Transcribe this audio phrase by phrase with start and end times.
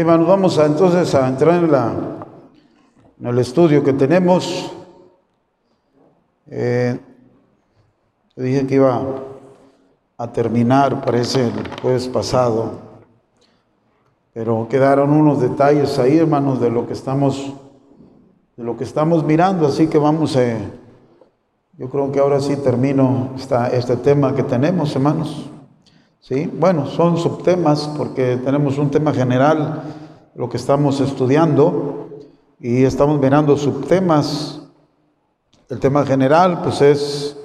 [0.00, 1.92] hermanos, vamos a, entonces a entrar en, la,
[3.18, 4.70] en el estudio que tenemos.
[6.50, 6.98] Eh,
[8.36, 9.02] dije que iba
[10.18, 12.72] a terminar, parece, el jueves pasado,
[14.34, 17.54] pero quedaron unos detalles ahí, hermanos, de lo que estamos,
[18.54, 20.58] de lo que estamos mirando, así que vamos a,
[21.78, 25.50] yo creo que ahora sí termino esta, este tema que tenemos, hermanos.
[26.26, 26.50] ¿Sí?
[26.52, 29.82] Bueno, son subtemas porque tenemos un tema general,
[30.34, 32.08] lo que estamos estudiando,
[32.58, 34.62] y estamos mirando subtemas.
[35.68, 37.36] El tema general, pues es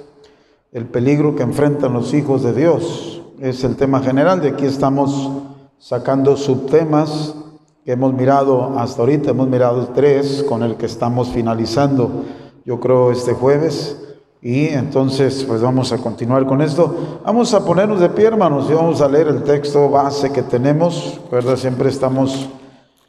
[0.72, 3.22] el peligro que enfrentan los hijos de Dios.
[3.38, 5.30] Es el tema general, de aquí estamos
[5.78, 7.36] sacando subtemas
[7.84, 12.24] que hemos mirado hasta ahorita, hemos mirado tres con el que estamos finalizando,
[12.64, 13.96] yo creo, este jueves.
[14.44, 17.20] Y entonces, pues vamos a continuar con esto.
[17.24, 21.20] Vamos a ponernos de pie, hermanos, y vamos a leer el texto base que tenemos.
[21.30, 21.56] ¿Verdad?
[21.56, 22.48] Siempre estamos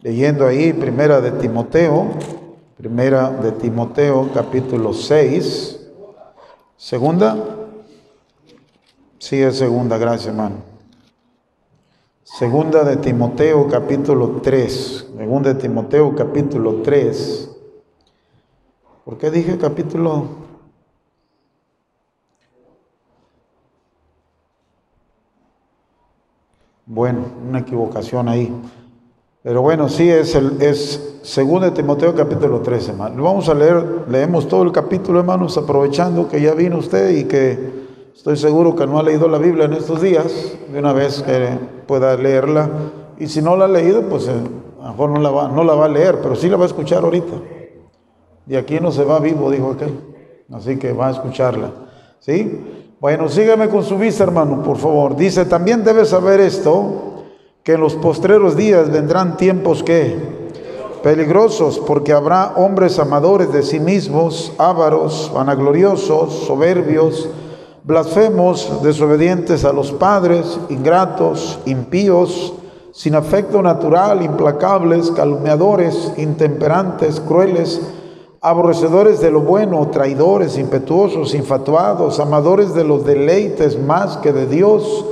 [0.01, 2.05] leyendo ahí, primera de Timoteo,
[2.77, 5.79] primera de Timoteo, capítulo 6.
[6.77, 7.35] Segunda.
[9.17, 10.57] Sí, es segunda, gracias, hermano.
[12.23, 15.07] Segunda de Timoteo, capítulo 3.
[15.17, 17.49] Segunda de Timoteo, capítulo 3.
[19.03, 20.42] ¿Por qué dije capítulo
[26.85, 28.53] Bueno, una equivocación ahí.
[29.41, 33.23] Pero bueno, sí es el es segundo de Timoteo capítulo 13, hermano.
[33.23, 37.85] Vamos a leer, leemos todo el capítulo, hermanos, aprovechando que ya vino usted y que
[38.13, 41.57] estoy seguro que no ha leído la Biblia en estos días, de una vez que
[41.87, 42.69] pueda leerla.
[43.17, 44.33] Y si no la ha leído, pues eh,
[44.81, 46.63] a lo mejor no la va, no la va a leer, pero sí la va
[46.63, 47.33] a escuchar ahorita.
[48.45, 49.97] De aquí no se va vivo, dijo aquel.
[50.51, 51.71] Así que va a escucharla.
[52.19, 52.82] ¿Sí?
[53.03, 55.17] Bueno, sígame con su vista, hermano, por favor.
[55.17, 57.25] Dice, también debes saber esto,
[57.61, 60.15] que en los postreros días vendrán tiempos que
[61.03, 67.27] peligrosos, porque habrá hombres amadores de sí mismos, ávaros, vanagloriosos, soberbios,
[67.83, 72.53] blasfemos, desobedientes a los padres, ingratos, impíos,
[72.93, 77.81] sin afecto natural, implacables, calumniadores, intemperantes, crueles,
[78.43, 85.05] aborrecedores de lo bueno, traidores, impetuosos, infatuados, amadores de los deleites más que de Dios,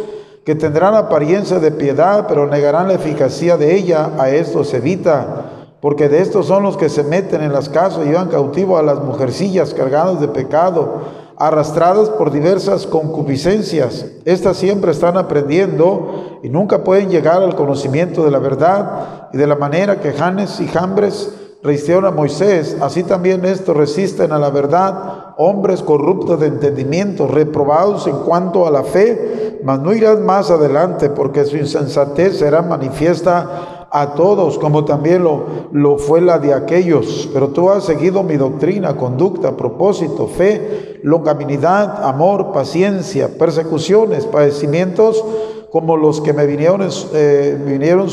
[0.43, 5.45] que tendrán apariencia de piedad, pero negarán la eficacia de ella, a estos evita,
[5.79, 8.83] porque de estos son los que se meten en las casas y llevan cautivo a
[8.83, 11.03] las mujercillas cargadas de pecado,
[11.37, 14.07] arrastradas por diversas concupiscencias.
[14.25, 19.47] Estas siempre están aprendiendo y nunca pueden llegar al conocimiento de la verdad y de
[19.47, 24.49] la manera que Janes y Jambres resistieron a Moisés, así también estos resisten a la
[24.49, 30.49] verdad, hombres corruptos de entendimiento, reprobados en cuanto a la fe, mas no irán más
[30.49, 36.53] adelante, porque su insensatez será manifiesta a todos, como también lo, lo fue la de
[36.53, 37.29] aquellos.
[37.33, 45.23] Pero tú has seguido mi doctrina, conducta, propósito, fe, longanimidad, amor, paciencia, persecuciones, padecimientos,
[45.71, 48.09] como los que me vinieron, eh, vinieron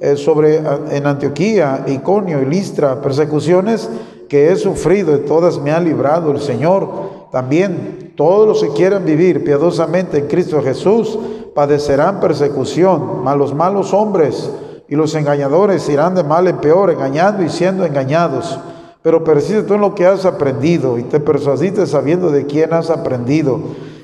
[0.00, 0.58] eh, sobre
[0.90, 3.88] en Antioquía, Iconio y Listra, persecuciones
[4.28, 6.88] que he sufrido, de todas me ha librado el Señor.
[7.32, 11.18] También todos los que quieran vivir piadosamente en Cristo Jesús
[11.54, 14.50] padecerán persecución, malos malos hombres
[14.88, 18.58] y los engañadores irán de mal en peor, engañando y siendo engañados.
[19.02, 22.90] Pero persiste tú en lo que has aprendido y te persuadiste sabiendo de quién has
[22.90, 23.60] aprendido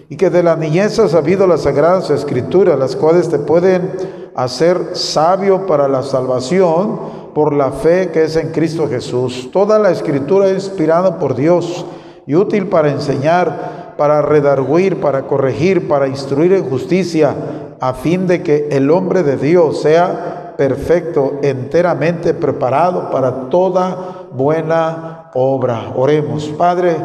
[0.09, 3.91] y que de la niñez has sabido las sagradas escrituras, las cuales te pueden
[4.35, 9.51] a ser sabio para la salvación por la fe que es en Cristo Jesús.
[9.53, 11.85] Toda la escritura es inspirada por Dios
[12.27, 17.35] y útil para enseñar, para redarguir, para corregir, para instruir en justicia,
[17.81, 25.31] a fin de que el hombre de Dios sea perfecto, enteramente preparado para toda buena
[25.35, 25.93] obra.
[25.95, 26.97] Oremos, Padre.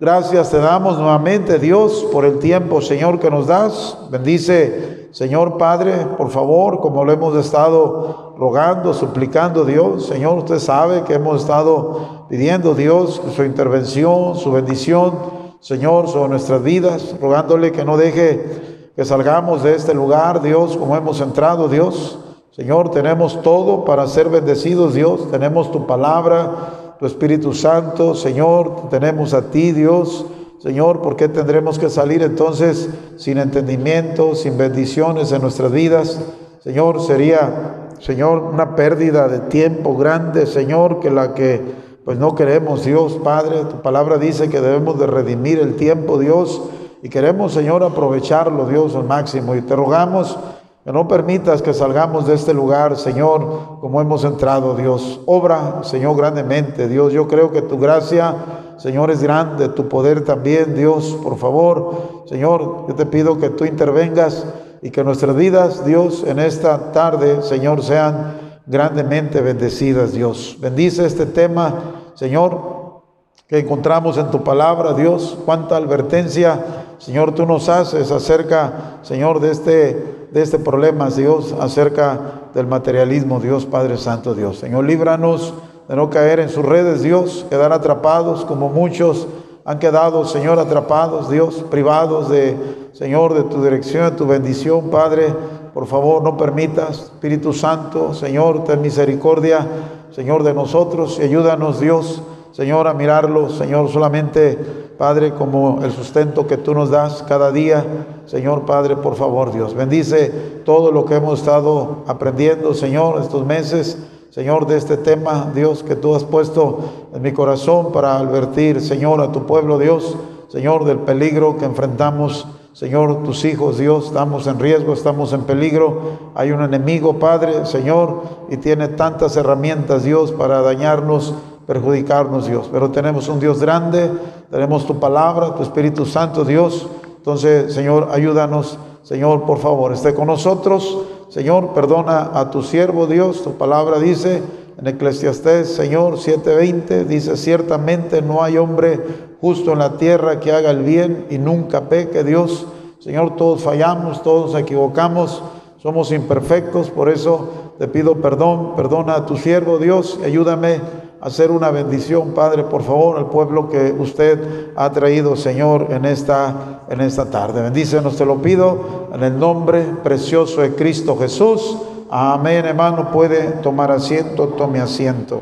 [0.00, 3.98] Gracias te damos nuevamente, Dios, por el tiempo, Señor, que nos das.
[4.10, 11.04] Bendice Señor Padre, por favor, como lo hemos estado rogando, suplicando Dios, Señor, usted sabe
[11.04, 15.14] que hemos estado pidiendo Dios su intervención, su bendición,
[15.60, 20.96] Señor, sobre nuestras vidas, rogándole que no deje que salgamos de este lugar, Dios, como
[20.96, 22.18] hemos entrado, Dios.
[22.50, 25.30] Señor, tenemos todo para ser bendecidos, Dios.
[25.30, 30.26] Tenemos tu palabra, tu Espíritu Santo, Señor, tenemos a ti, Dios.
[30.64, 32.88] Señor, ¿por qué tendremos que salir entonces
[33.18, 36.18] sin entendimiento, sin bendiciones en nuestras vidas?
[36.60, 41.60] Señor, sería, Señor, una pérdida de tiempo grande, Señor, que la que
[42.06, 43.66] pues no queremos, Dios, Padre.
[43.68, 46.62] Tu palabra dice que debemos de redimir el tiempo, Dios,
[47.02, 49.54] y queremos, Señor, aprovecharlo, Dios, al máximo.
[49.54, 50.38] Y te rogamos,
[50.84, 55.20] Que no permitas que salgamos de este lugar, Señor, como hemos entrado, Dios.
[55.24, 57.10] Obra, Señor, grandemente, Dios.
[57.10, 58.34] Yo creo que tu gracia,
[58.76, 61.18] Señor, es grande, tu poder también, Dios.
[61.22, 64.46] Por favor, Señor, yo te pido que tú intervengas
[64.82, 70.58] y que nuestras vidas, Dios, en esta tarde, Señor, sean grandemente bendecidas, Dios.
[70.60, 73.00] Bendice este tema, Señor,
[73.46, 75.38] que encontramos en tu palabra, Dios.
[75.46, 76.62] Cuánta advertencia,
[76.98, 83.38] Señor, tú nos haces acerca, Señor, de este, de este problema, Dios, acerca del materialismo,
[83.38, 84.58] Dios Padre Santo, Dios.
[84.58, 85.54] Señor, líbranos
[85.88, 89.28] de no caer en sus redes, Dios, quedar atrapados como muchos
[89.64, 92.56] han quedado, Señor, atrapados, Dios, privados de,
[92.94, 95.32] Señor, de tu dirección, de tu bendición, Padre.
[95.72, 99.64] Por favor, no permitas, Espíritu Santo, Señor, ten misericordia,
[100.10, 102.22] Señor, de nosotros y ayúdanos, Dios
[102.54, 107.84] Señor, a mirarlo, Señor, solamente, Padre, como el sustento que tú nos das cada día.
[108.26, 113.98] Señor, Padre, por favor, Dios, bendice todo lo que hemos estado aprendiendo, Señor, estos meses.
[114.30, 116.78] Señor, de este tema, Dios, que tú has puesto
[117.14, 120.16] en mi corazón para advertir, Señor, a tu pueblo, Dios,
[120.48, 122.46] Señor, del peligro que enfrentamos.
[122.72, 126.32] Señor, tus hijos, Dios, estamos en riesgo, estamos en peligro.
[126.34, 131.34] Hay un enemigo, Padre, Señor, y tiene tantas herramientas, Dios, para dañarnos
[131.66, 132.68] perjudicarnos, Dios.
[132.70, 134.10] Pero tenemos un Dios grande,
[134.50, 136.88] tenemos tu palabra, tu Espíritu Santo, Dios.
[137.16, 138.78] Entonces, Señor, ayúdanos.
[139.02, 140.98] Señor, por favor, esté con nosotros.
[141.28, 143.42] Señor, perdona a tu siervo, Dios.
[143.42, 144.42] Tu palabra dice
[144.78, 149.00] en Eclesiastés, Señor, 7:20, dice, ciertamente no hay hombre
[149.40, 152.66] justo en la tierra que haga el bien y nunca peque, Dios.
[152.98, 155.42] Señor, todos fallamos, todos equivocamos,
[155.82, 160.80] somos imperfectos, por eso te pido perdón, perdona a tu siervo, Dios, y ayúdame
[161.24, 166.82] hacer una bendición, Padre, por favor, al pueblo que usted ha traído, Señor, en esta,
[166.90, 167.62] en esta tarde.
[167.62, 171.78] Bendícenos, te lo pido, en el nombre precioso de Cristo Jesús.
[172.10, 175.40] Amén, hermano, puede tomar asiento, tome asiento.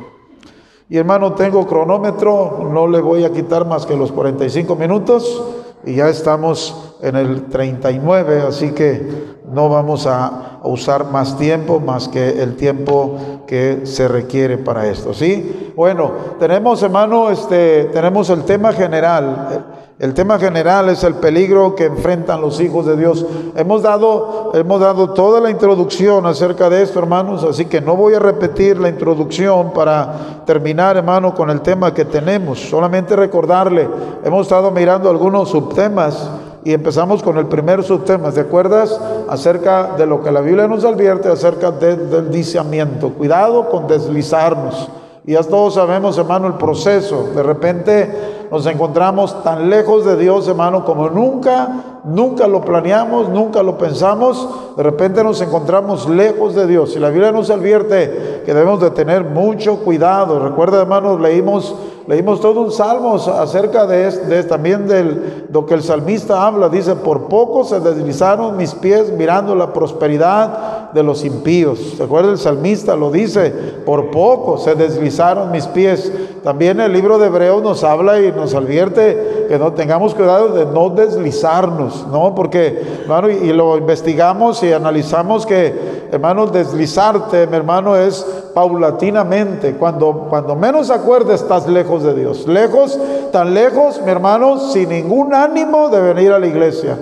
[0.88, 5.42] Y hermano, tengo cronómetro, no le voy a quitar más que los 45 minutos
[5.84, 12.08] y ya estamos en el 39, así que no vamos a usar más tiempo más
[12.08, 15.72] que el tiempo que se requiere para esto, ¿sí?
[15.76, 19.66] Bueno, tenemos, hermano, este, tenemos el tema general.
[19.98, 23.24] El tema general es el peligro que enfrentan los hijos de Dios.
[23.54, 28.14] Hemos dado, hemos dado toda la introducción acerca de esto, hermanos, así que no voy
[28.14, 32.58] a repetir la introducción para terminar, hermano, con el tema que tenemos.
[32.58, 33.88] Solamente recordarle,
[34.24, 36.30] hemos estado mirando algunos subtemas
[36.64, 38.30] y empezamos con el primer subtema.
[38.30, 39.00] ¿Te acuerdas?
[39.28, 43.10] Acerca de lo que la Biblia nos advierte acerca del deslizamiento.
[43.10, 44.88] Cuidado con deslizarnos.
[45.24, 47.28] Y ya todos sabemos, hermano, el proceso.
[47.34, 53.62] De repente nos encontramos tan lejos de Dios, hermano, como nunca, nunca lo planeamos, nunca
[53.62, 54.46] lo pensamos.
[54.76, 56.94] De repente nos encontramos lejos de Dios.
[56.94, 60.38] Y la Biblia nos advierte que debemos de tener mucho cuidado.
[60.38, 61.74] Recuerda, hermanos, leímos
[62.08, 66.68] Leímos todo un salmo acerca de, de también de lo que el salmista habla.
[66.68, 71.78] Dice, por poco se deslizaron mis pies mirando la prosperidad de los impíos.
[71.96, 72.96] ¿Se acuerda el salmista?
[72.96, 73.50] Lo dice,
[73.86, 76.12] por poco se deslizaron mis pies.
[76.42, 80.66] También el libro de Hebreos nos habla y nos advierte que no tengamos cuidado de
[80.66, 82.34] no deslizarnos, ¿no?
[82.34, 89.74] Porque, hermano, y, lo investigamos y analizamos que, hermano, deslizarte, mi hermano, es paulatinamente.
[89.74, 92.46] Cuando, cuando menos acuerdes, estás lejos de Dios.
[92.46, 92.98] Lejos,
[93.30, 96.98] tan lejos, mi hermano, sin ningún ánimo de venir a la iglesia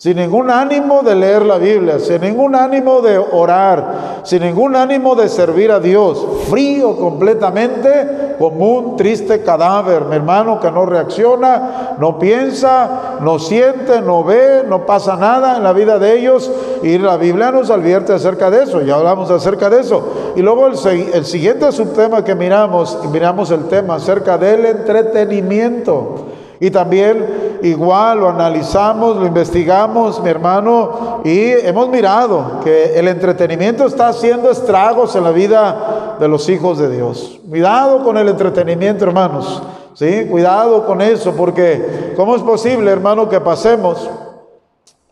[0.00, 5.14] sin ningún ánimo de leer la Biblia, sin ningún ánimo de orar, sin ningún ánimo
[5.14, 11.96] de servir a Dios, frío completamente como un triste cadáver, mi hermano, que no reacciona,
[11.98, 16.50] no piensa, no siente, no ve, no pasa nada en la vida de ellos.
[16.82, 20.32] Y la Biblia nos advierte acerca de eso, ya hablamos acerca de eso.
[20.34, 20.76] Y luego el,
[21.12, 26.28] el siguiente subtema que miramos, miramos el tema acerca del entretenimiento.
[26.58, 33.86] Y también igual lo analizamos, lo investigamos, mi hermano, y hemos mirado que el entretenimiento
[33.86, 37.40] está haciendo estragos en la vida de los hijos de Dios.
[37.48, 39.62] Cuidado con el entretenimiento, hermanos.
[39.94, 44.08] Sí, cuidado con eso, porque ¿cómo es posible, hermano, que pasemos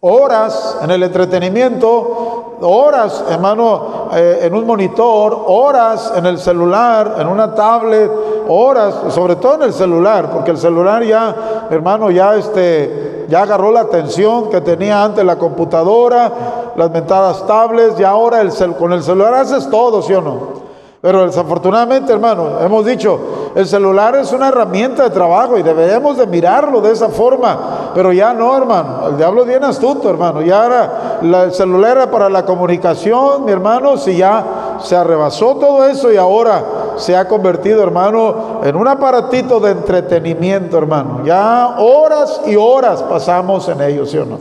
[0.01, 7.27] horas en el entretenimiento, horas, hermano, eh, en un monitor, horas en el celular, en
[7.27, 8.11] una tablet,
[8.49, 13.71] horas, sobre todo en el celular, porque el celular ya, hermano, ya este, ya agarró
[13.71, 16.33] la atención que tenía antes la computadora,
[16.77, 20.69] las mentadas tablets, y ahora el con el celular haces todo, ¿sí o no?
[21.01, 23.21] Pero desafortunadamente, hermano, hemos dicho,
[23.55, 28.13] El celular es una herramienta de trabajo y deberemos de mirarlo de esa forma, pero
[28.13, 29.09] ya no, hermano.
[29.09, 30.43] El diablo bien astuto, hermano.
[30.43, 35.85] Ya era el celular era para la comunicación, mi hermano, si ya se arrebasó todo
[35.87, 36.63] eso y ahora
[36.99, 41.25] se ha convertido, hermano, en un aparatito de entretenimiento, hermano.
[41.25, 44.39] Ya horas y horas pasamos en ello, ¿sí o no?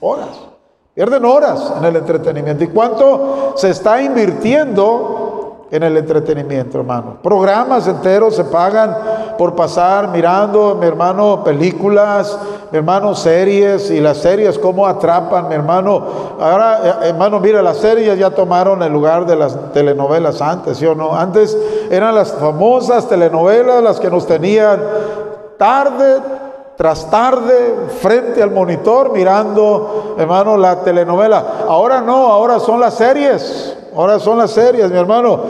[0.00, 0.28] Horas.
[0.94, 2.64] Pierden horas en el entretenimiento.
[2.64, 5.25] ¿Y cuánto se está invirtiendo
[5.70, 7.18] en el entretenimiento, hermano.
[7.22, 8.96] Programas enteros se pagan
[9.36, 12.38] por pasar mirando, mi hermano, películas,
[12.70, 16.04] mi hermano, series, y las series cómo atrapan, mi hermano.
[16.40, 20.86] Ahora, eh, hermano, mira, las series ya tomaron el lugar de las telenovelas antes, ¿sí
[20.86, 21.14] o no?
[21.16, 21.56] Antes
[21.90, 24.80] eran las famosas telenovelas las que nos tenían
[25.58, 26.20] tarde
[26.76, 31.64] tras tarde frente al monitor mirando, hermano, la telenovela.
[31.66, 33.76] Ahora no, ahora son las series.
[33.96, 35.40] Ahora son las series, mi hermano.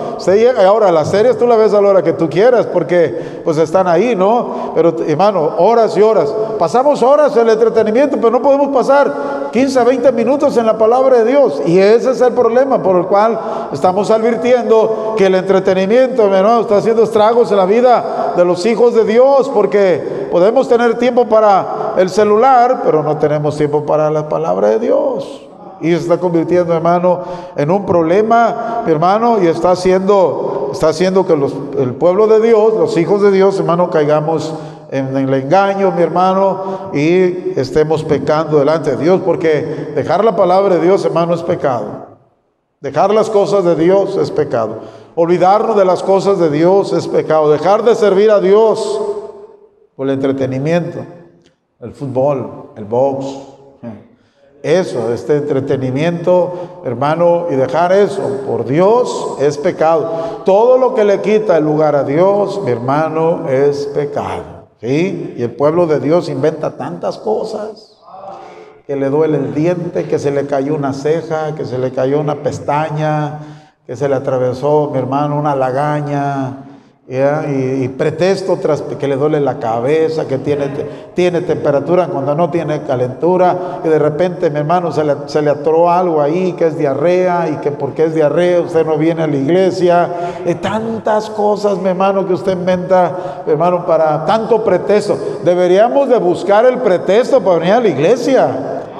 [0.64, 3.88] ahora las series tú las ves a la hora que tú quieras porque pues están
[3.88, 4.72] ahí, ¿no?
[4.74, 6.32] Pero hermano, horas y horas.
[6.56, 10.78] Pasamos horas en el entretenimiento, pero no podemos pasar 15 a 20 minutos en la
[10.78, 11.60] palabra de Dios.
[11.66, 13.38] Y ese es el problema por el cual
[13.72, 18.64] estamos advirtiendo que el entretenimiento, mi hermano, está haciendo estragos en la vida de los
[18.64, 24.08] hijos de Dios porque podemos tener tiempo para el celular, pero no tenemos tiempo para
[24.08, 25.45] la palabra de Dios
[25.80, 27.20] y se está convirtiendo, hermano,
[27.56, 32.74] en un problema, mi hermano, y está haciendo, está haciendo que el pueblo de Dios,
[32.74, 34.54] los hijos de Dios, hermano, caigamos
[34.90, 40.76] en el engaño, mi hermano, y estemos pecando delante de Dios, porque dejar la palabra
[40.76, 42.16] de Dios, hermano, es pecado.
[42.80, 44.80] Dejar las cosas de Dios es pecado.
[45.14, 47.50] Olvidarnos de las cosas de Dios es pecado.
[47.50, 49.00] Dejar de servir a Dios
[49.96, 50.98] por el entretenimiento,
[51.80, 53.26] el fútbol, el box,
[54.62, 60.42] eso, este entretenimiento, hermano, y dejar eso por Dios es pecado.
[60.44, 64.66] Todo lo que le quita el lugar a Dios, mi hermano, es pecado.
[64.80, 65.34] ¿Sí?
[65.36, 67.92] Y el pueblo de Dios inventa tantas cosas.
[68.86, 72.20] Que le duele el diente, que se le cayó una ceja, que se le cayó
[72.20, 73.40] una pestaña,
[73.86, 76.75] que se le atravesó, mi hermano, una lagaña,
[77.08, 80.66] y, pretexto tras que le duele la cabeza, que tiene,
[81.14, 85.50] tiene temperatura cuando no tiene calentura, y de repente, mi hermano, se le, se le
[85.50, 89.28] atoró algo ahí, que es diarrea, y que porque es diarrea usted no viene a
[89.28, 90.08] la iglesia,
[90.44, 95.16] y tantas cosas, mi hermano, que usted inventa, mi hermano, para tanto pretexto.
[95.44, 98.48] Deberíamos de buscar el pretexto para venir a la iglesia.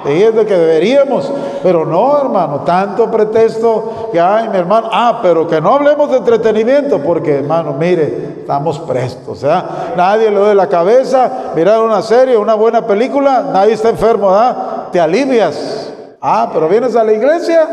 [0.05, 1.29] Y es de que deberíamos,
[1.63, 4.89] pero no, hermano, tanto pretexto que hay, mi hermano.
[4.91, 9.39] Ah, pero que no hablemos de entretenimiento, porque, hermano, mire, estamos prestos.
[9.39, 14.27] Sea, nadie le duele la cabeza, mirar una serie, una buena película, nadie está enfermo,
[14.27, 14.89] ¿verdad?
[14.91, 15.93] Te alivias.
[16.21, 17.67] Ah, pero vienes a la iglesia,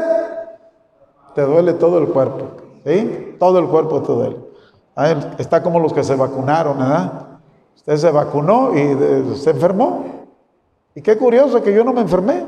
[1.35, 2.47] te duele todo el cuerpo,
[2.85, 3.37] ¿sí?
[3.39, 4.37] Todo el cuerpo te duele.
[5.39, 7.13] está como los que se vacunaron, ¿verdad?
[7.77, 10.05] Usted se vacunó y se enfermó.
[10.95, 12.45] Y qué curioso que yo no me enfermé.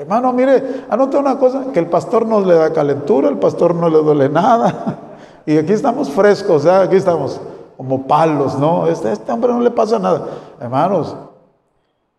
[0.00, 3.90] Hermano, mire, anote una cosa, que el pastor no le da calentura, el pastor no
[3.90, 4.98] le duele nada.
[5.46, 6.70] Y aquí estamos frescos, ¿eh?
[6.70, 7.40] aquí estamos
[7.76, 8.86] como palos, ¿no?
[8.86, 10.26] Este, este hombre no le pasa nada.
[10.60, 11.16] Hermanos,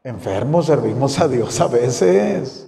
[0.03, 2.67] enfermos servimos a Dios a veces.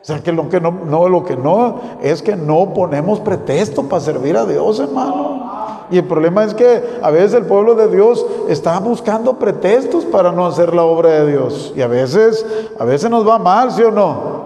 [0.00, 3.84] O sea, que lo que no, no, lo que no es que no ponemos pretexto
[3.84, 5.86] para servir a Dios, hermano.
[5.90, 10.32] Y el problema es que a veces el pueblo de Dios está buscando pretextos para
[10.32, 11.74] no hacer la obra de Dios.
[11.76, 12.44] Y a veces,
[12.78, 14.41] a veces nos va mal, ¿sí o no?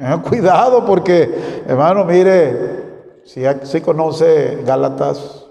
[0.00, 5.46] Eh, cuidado porque, hermano, mire, si, si conoce Gálatas,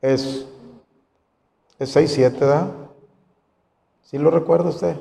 [0.00, 0.46] es,
[1.78, 2.68] es 6-7, ¿verdad?
[4.02, 4.96] ¿Sí lo recuerda usted?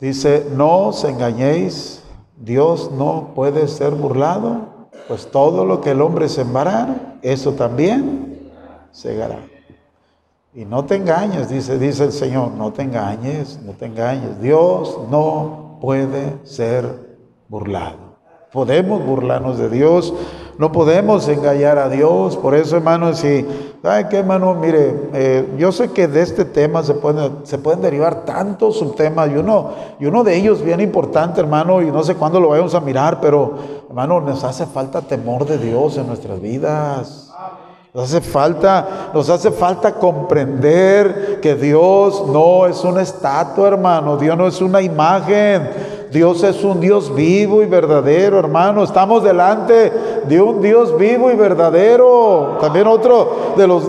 [0.00, 2.02] Dice, no os engañéis,
[2.36, 8.50] Dios no puede ser burlado, pues todo lo que el hombre sembrará, eso también
[8.92, 9.38] segará.
[10.52, 14.40] Y no te engañes, dice, dice el Señor, no te engañes, no te engañes.
[14.42, 18.18] Dios no puede ser burlado.
[18.52, 20.12] Podemos burlarnos de Dios,
[20.58, 22.36] no podemos engañar a Dios.
[22.36, 23.46] Por eso, hermano, si,
[23.80, 24.54] ¿sabe qué, hermano?
[24.54, 26.96] Mire, eh, yo sé que de este tema se,
[27.44, 31.92] se pueden derivar tantos subtemas y uno, y uno de ellos bien importante, hermano, y
[31.92, 33.54] no sé cuándo lo vayamos a mirar, pero,
[33.88, 37.29] hermano, nos hace falta temor de Dios en nuestras vidas.
[37.92, 44.16] Nos hace falta, nos hace falta comprender que Dios no es una estatua, hermano.
[44.16, 45.68] Dios no es una imagen.
[46.10, 48.82] Dios es un Dios vivo y verdadero, hermano.
[48.82, 49.92] Estamos delante
[50.26, 52.58] de un Dios vivo y verdadero.
[52.60, 53.84] También otro de los,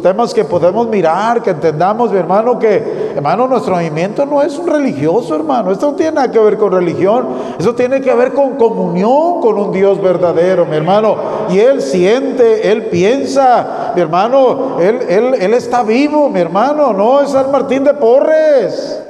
[0.00, 4.68] temas que podemos mirar, que entendamos, mi hermano, que, hermano, nuestro movimiento no es un
[4.68, 5.72] religioso, hermano.
[5.72, 7.26] Esto no tiene nada que ver con religión.
[7.58, 11.16] Eso tiene que ver con comunión con un Dios verdadero, mi hermano.
[11.50, 16.92] Y Él siente, Él piensa, mi hermano, Él, él, él está vivo, mi hermano.
[16.92, 19.03] No es San Martín de Porres.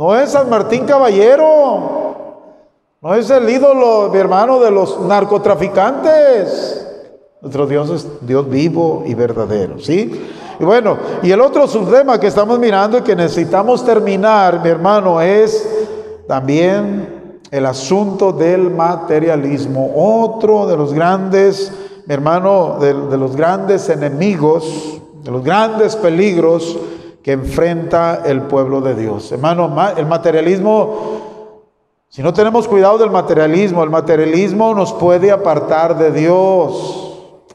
[0.00, 2.54] No es San Martín Caballero.
[3.02, 6.86] No es el ídolo, mi hermano, de los narcotraficantes.
[7.42, 10.26] Nuestro Dios es Dios vivo y verdadero, ¿sí?
[10.58, 15.20] Y bueno, y el otro subtema que estamos mirando y que necesitamos terminar, mi hermano,
[15.20, 15.68] es
[16.26, 19.92] también el asunto del materialismo.
[19.94, 21.70] Otro de los grandes,
[22.06, 26.78] mi hermano, de, de los grandes enemigos, de los grandes peligros
[27.22, 29.30] que enfrenta el pueblo de Dios.
[29.32, 31.20] Hermano, el materialismo,
[32.08, 37.06] si no tenemos cuidado del materialismo, el materialismo nos puede apartar de Dios.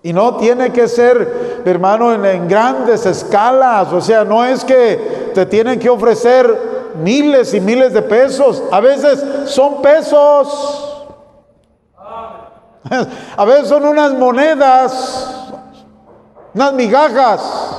[0.04, 3.92] Y no tiene que ser, hermano, en, grandes escalas.
[3.92, 8.62] O sea, no es que te tienen que ofrecer miles y miles de pesos.
[8.72, 10.92] A veces son pesos.
[13.36, 15.50] A veces son unas monedas,
[16.54, 17.75] unas migajas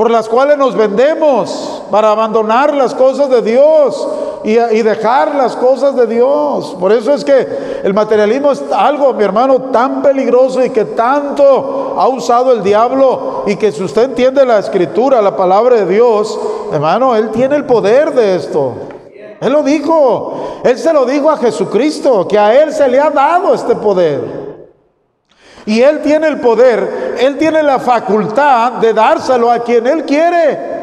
[0.00, 4.08] por las cuales nos vendemos para abandonar las cosas de Dios
[4.42, 6.74] y, dejar las cosas de Dios.
[6.80, 7.46] Por eso es que
[7.84, 13.44] el materialismo es algo, mi hermano, tan peligroso y que tanto ha usado el diablo
[13.46, 16.40] y que si usted entiende la escritura, la palabra de Dios,
[16.72, 18.72] hermano, Él tiene el poder de esto.
[19.38, 23.10] Él lo dijo, Él se lo dijo a Jesucristo, que a Él se le ha
[23.10, 24.48] dado este poder.
[25.66, 30.80] Y Él tiene el poder, Él tiene la facultad de dárselo a quien Él quiere.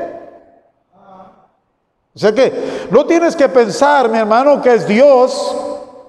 [2.15, 5.55] O sea que no tienes que pensar, mi hermano, que es Dios,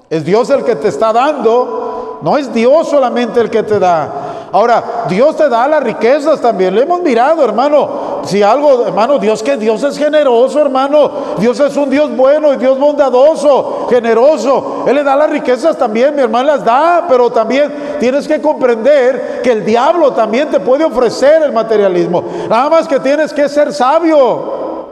[0.08, 4.28] es Dios el que te está dando, no es Dios solamente el que te da.
[4.50, 6.74] Ahora, Dios te da las riquezas también.
[6.74, 8.22] Lo hemos mirado, hermano.
[8.24, 11.10] Si algo, hermano, Dios que Dios es generoso, hermano.
[11.38, 14.84] Dios es un Dios bueno y Dios bondadoso, generoso.
[14.86, 19.40] Él le da las riquezas también, mi hermano las da, pero también tienes que comprender
[19.42, 22.22] que el diablo también te puede ofrecer el materialismo.
[22.48, 24.88] Nada más que tienes que ser sabio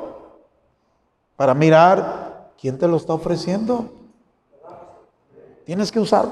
[1.37, 3.87] para mirar quién te lo está ofreciendo.
[5.65, 6.27] Tienes que usar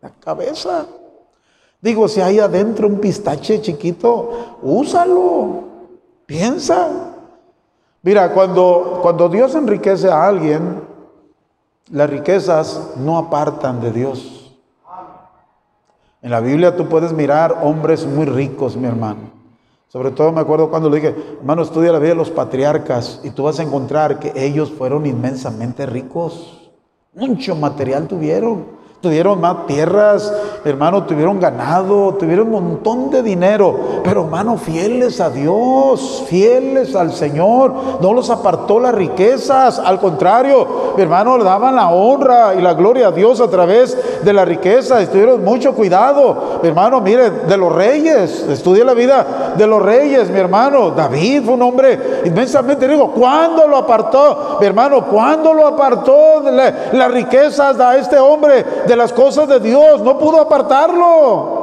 [0.00, 0.86] la cabeza.
[1.80, 5.64] Digo, si hay adentro un pistache chiquito, úsalo.
[6.26, 6.88] Piensa.
[8.02, 10.82] Mira, cuando, cuando Dios enriquece a alguien,
[11.90, 14.39] las riquezas no apartan de Dios.
[16.22, 19.40] En la Biblia tú puedes mirar hombres muy ricos, mi hermano.
[19.88, 23.30] Sobre todo me acuerdo cuando le dije, hermano, estudia la vida de los patriarcas y
[23.30, 26.70] tú vas a encontrar que ellos fueron inmensamente ricos.
[27.14, 28.79] Mucho material tuvieron.
[29.00, 30.30] Tuvieron más tierras,
[30.62, 37.10] hermano, tuvieron ganado, tuvieron un montón de dinero, pero hermano, fieles a Dios, fieles al
[37.14, 40.66] Señor, no los apartó las riquezas, al contrario,
[40.98, 45.00] hermano, le daban la honra y la gloria a Dios a través de la riqueza,
[45.00, 50.38] estuvieron mucho cuidado, hermano, mire, de los reyes, estudia la vida de los reyes, mi
[50.38, 56.42] hermano, David fue un hombre inmensamente rico, ¿cuándo lo apartó, hermano, cuándo lo apartó
[56.92, 58.89] las riquezas a este hombre?
[58.90, 61.59] De las cosas de Dios, no pudo apartarlo.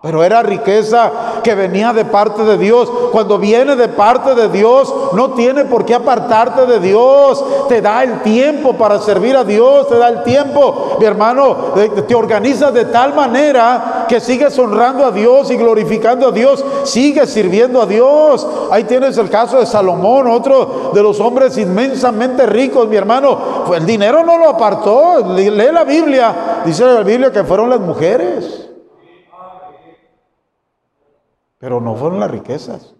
[0.00, 1.10] Pero era riqueza
[1.42, 2.88] que venía de parte de Dios.
[3.10, 7.44] Cuando viene de parte de Dios, no tiene por qué apartarte de Dios.
[7.68, 10.98] Te da el tiempo para servir a Dios, te da el tiempo.
[11.00, 11.74] Mi hermano,
[12.06, 17.30] te organizas de tal manera que sigues honrando a Dios y glorificando a Dios, sigues
[17.30, 18.46] sirviendo a Dios.
[18.70, 23.64] Ahí tienes el caso de Salomón, otro de los hombres inmensamente ricos, mi hermano.
[23.74, 25.34] El dinero no lo apartó.
[25.34, 26.62] Lee la Biblia.
[26.64, 28.67] Dice la Biblia que fueron las mujeres
[31.58, 32.94] pero no fueron las riquezas.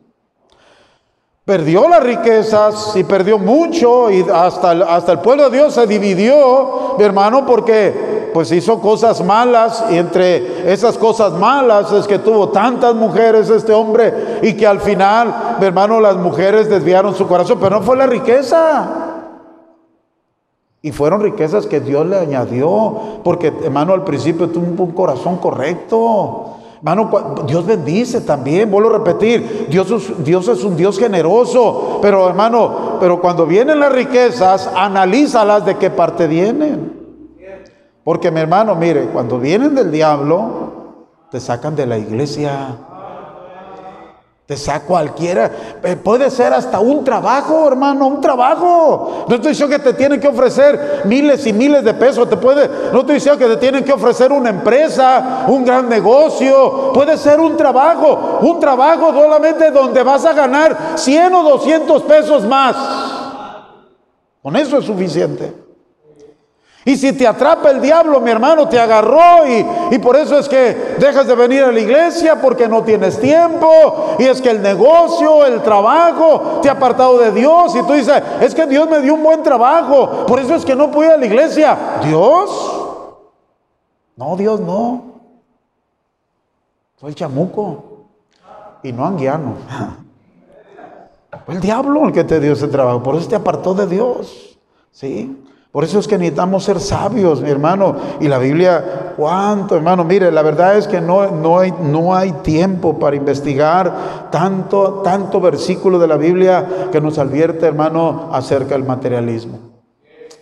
[1.45, 5.87] Perdió las riquezas y perdió mucho y hasta el, hasta el pueblo de Dios se
[5.87, 12.19] dividió, mi hermano, porque pues hizo cosas malas y entre esas cosas malas es que
[12.19, 17.27] tuvo tantas mujeres este hombre y que al final, mi hermano, las mujeres desviaron su
[17.27, 19.07] corazón, pero no fue la riqueza.
[20.83, 26.58] Y fueron riquezas que Dios le añadió, porque hermano al principio tuvo un corazón correcto.
[26.79, 32.29] Hermano, Dios bendice también, vuelvo a repetir, Dios es, Dios es un Dios generoso, pero
[32.29, 36.97] hermano, pero cuando vienen las riquezas, analízalas de qué parte vienen.
[38.05, 40.69] Porque mi hermano, mire, cuando vienen del diablo,
[41.31, 42.77] te sacan de la iglesia.
[44.49, 45.51] Te saca cualquiera.
[45.83, 49.27] Eh, puede ser hasta un trabajo, hermano, un trabajo.
[49.29, 52.31] No estoy diciendo que te tienen que ofrecer miles y miles de pesos.
[52.31, 56.95] Te puede, no estoy diciendo que te tienen que ofrecer una empresa, un gran negocio.
[56.95, 58.39] Puede ser un trabajo.
[58.41, 62.75] Un trabajo solamente donde vas a ganar 100 o 200 pesos más.
[64.41, 65.68] Con eso es suficiente.
[66.89, 70.97] Y si te atrapa el diablo, mi hermano, te agarró y, por eso es que
[70.99, 74.17] dejas de venir a la iglesia porque no tienes tiempo.
[74.19, 77.77] Y es que el negocio, el trabajo, te ha apartado de Dios.
[77.77, 80.25] Y tú dices, es que Dios me dio un buen trabajo.
[80.25, 81.79] Por eso es que no puedo ir a la iglesia.
[82.05, 82.49] ¿Dios?
[84.17, 85.21] No, Dios no.
[86.97, 88.07] Soy chamuco
[88.83, 89.57] y no anguiano.
[91.45, 93.03] Fue el diablo el que te dio ese trabajo.
[93.03, 94.59] Por eso te apartó de Dios.
[94.91, 95.45] ¿Sí?
[95.79, 97.95] Por eso es que necesitamos ser sabios, mi hermano.
[98.19, 100.03] Y la Biblia, ¿cuánto, hermano?
[100.03, 105.41] Mire, la verdad es que no, no, hay, no hay tiempo para investigar tanto, tanto
[105.41, 109.68] versículo de la Biblia que nos advierte, hermano, acerca del materialismo.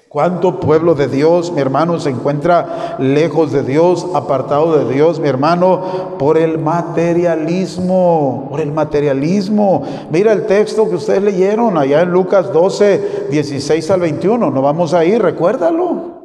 [0.09, 5.29] ¿Cuánto pueblo de Dios, mi hermano, se encuentra lejos de Dios, apartado de Dios, mi
[5.29, 5.83] hermano,
[6.17, 9.83] por el materialismo, por el materialismo?
[10.11, 14.95] Mira el texto que ustedes leyeron allá en Lucas 12, 16 al 21, no vamos
[14.95, 16.17] a ir, recuérdalo.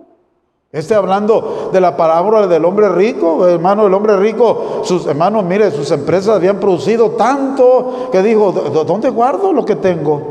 [0.72, 5.72] Este hablando de la palabra del hombre rico, hermano, el hombre rico, sus hermanos, mire,
[5.72, 10.22] sus empresas habían producido tanto que dijo, ¿dónde guardo lo que tengo?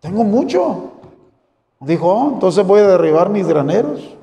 [0.00, 0.93] Tengo mucho.
[1.84, 4.16] Dijo, oh, entonces voy a derribar mis graneros,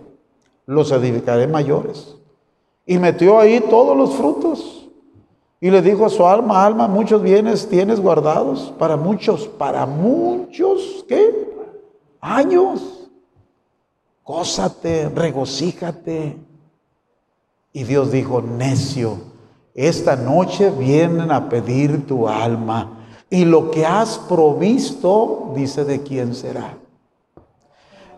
[0.66, 2.16] los edificaré mayores.
[2.86, 4.90] Y metió ahí todos los frutos.
[5.60, 11.06] Y le dijo a su alma, alma, muchos bienes tienes guardados para muchos, para muchos,
[11.08, 11.50] ¿qué?
[12.20, 13.10] Años.
[14.26, 16.38] Gózate, regocíjate.
[17.74, 19.18] Y Dios dijo, necio,
[19.76, 23.06] esta noche vienen a pedir tu alma.
[23.30, 26.81] Y lo que has provisto, dice de quién será.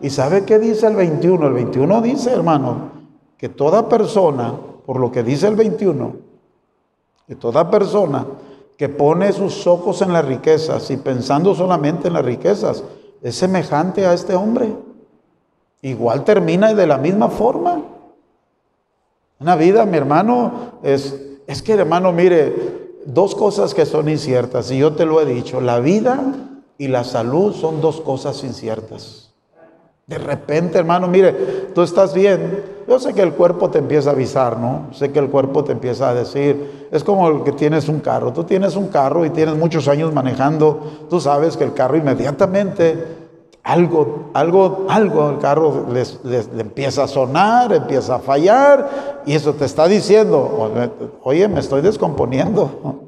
[0.00, 1.46] ¿Y sabe qué dice el 21?
[1.46, 2.90] El 21 dice, hermano,
[3.36, 4.54] que toda persona,
[4.86, 6.16] por lo que dice el 21,
[7.26, 8.26] que toda persona
[8.76, 12.82] que pone sus ojos en las riquezas y pensando solamente en las riquezas,
[13.22, 14.74] es semejante a este hombre.
[15.82, 17.82] Igual termina de la misma forma.
[19.38, 24.78] Una vida, mi hermano, es, es que hermano, mire, dos cosas que son inciertas, y
[24.78, 26.20] yo te lo he dicho, la vida
[26.78, 29.23] y la salud son dos cosas inciertas.
[30.06, 31.32] De repente, hermano, mire,
[31.74, 32.62] tú estás bien.
[32.86, 34.88] Yo sé que el cuerpo te empieza a avisar, ¿no?
[34.92, 38.32] Sé que el cuerpo te empieza a decir, es como el que tienes un carro.
[38.34, 41.06] Tú tienes un carro y tienes muchos años manejando.
[41.08, 43.24] Tú sabes que el carro inmediatamente
[43.62, 49.64] algo, algo, algo, el carro le empieza a sonar, empieza a fallar y eso te
[49.64, 50.70] está diciendo,
[51.22, 53.00] oye, me estoy descomponiendo.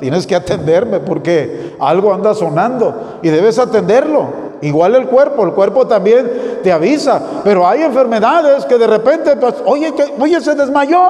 [0.00, 4.47] Tienes que atenderme porque algo anda sonando y debes atenderlo.
[4.62, 9.54] Igual el cuerpo, el cuerpo también te avisa, pero hay enfermedades que de repente, pues,
[9.64, 11.00] oye, que, oye, se desmayó.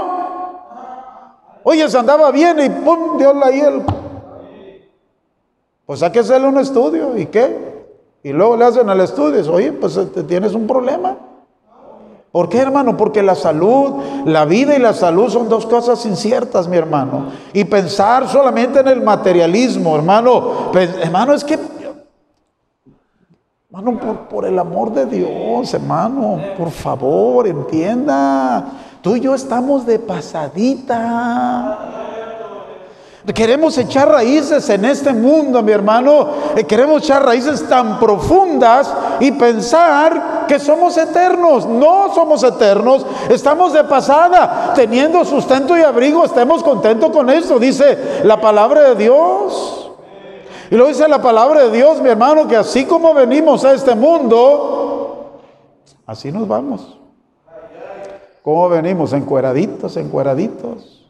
[1.62, 3.82] Oye, se andaba bien y pum, dio la hiel.
[5.86, 7.68] Pues hay que hacerle un estudio, ¿y qué?
[8.22, 11.16] Y luego le hacen el estudio, oye, pues este, tienes un problema.
[12.30, 12.96] ¿Por qué, hermano?
[12.96, 13.94] Porque la salud,
[14.26, 17.32] la vida y la salud son dos cosas inciertas, mi hermano.
[17.54, 21.58] Y pensar solamente en el materialismo, hermano, pues, hermano, es que
[23.70, 28.64] Hermano, por, el amor de Dios, hermano, por favor, entienda.
[29.02, 31.78] Tú y yo estamos de pasadita.
[33.34, 36.28] Queremos echar raíces en este mundo, mi hermano.
[36.56, 41.66] Eh, queremos echar raíces tan profundas y pensar que somos eternos.
[41.66, 43.04] No somos eternos.
[43.28, 46.24] Estamos de pasada, teniendo sustento y abrigo.
[46.24, 49.87] Estemos contentos con eso, dice la palabra de Dios.
[50.70, 53.94] Y lo dice la palabra de Dios, mi hermano, que así como venimos a este
[53.94, 55.40] mundo,
[56.06, 56.98] así nos vamos.
[58.42, 59.12] ¿Cómo venimos?
[59.12, 61.06] Encueraditos, encueraditos.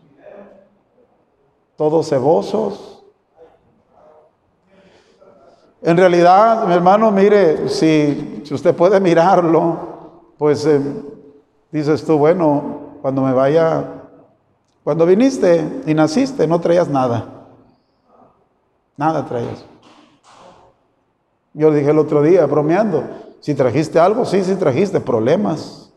[1.76, 3.04] Todos cebosos.
[5.82, 9.76] En realidad, mi hermano, mire, si, usted puede mirarlo,
[10.36, 10.80] pues eh,
[11.70, 13.84] dices tú, bueno, cuando me vaya,
[14.82, 17.37] cuando viniste y naciste, no traías nada.
[18.98, 19.64] Nada traías.
[21.54, 23.04] Yo le dije el otro día, bromeando,
[23.40, 25.90] si trajiste algo, sí, sí trajiste problemas.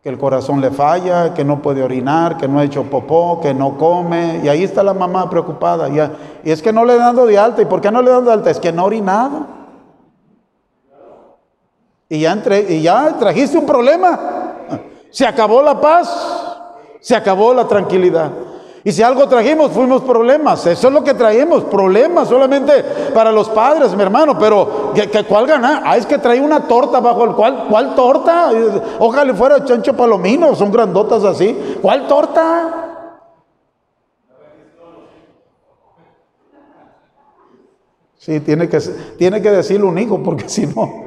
[0.00, 3.52] Que el corazón le falla, que no puede orinar, que no ha hecho popó, que
[3.52, 4.40] no come.
[4.44, 5.88] Y ahí está la mamá preocupada.
[5.88, 7.62] Y, es que no le dando de alta.
[7.62, 8.50] ¿Y por qué no le dan de alta?
[8.50, 9.46] Es que no ha orinado.
[12.08, 14.20] Y ya, entre, y ya trajiste un problema.
[15.10, 16.08] Se acabó la paz.
[17.00, 18.30] Se acabó la tranquilidad.
[18.86, 20.66] Y si algo trajimos, fuimos problemas.
[20.66, 24.38] Eso es lo que traímos, problemas solamente para los padres, mi hermano.
[24.38, 25.82] Pero, ¿qué, cuál ganar?
[25.86, 27.64] Ah, es que trae una torta bajo el cual.
[27.70, 28.50] ¿Cuál torta?
[28.98, 31.78] Ojalá fuera chancho palomino, son grandotas así.
[31.80, 32.80] ¿Cuál torta?
[38.18, 38.78] Sí, tiene que,
[39.16, 41.04] tiene que decirlo un hijo, porque si no.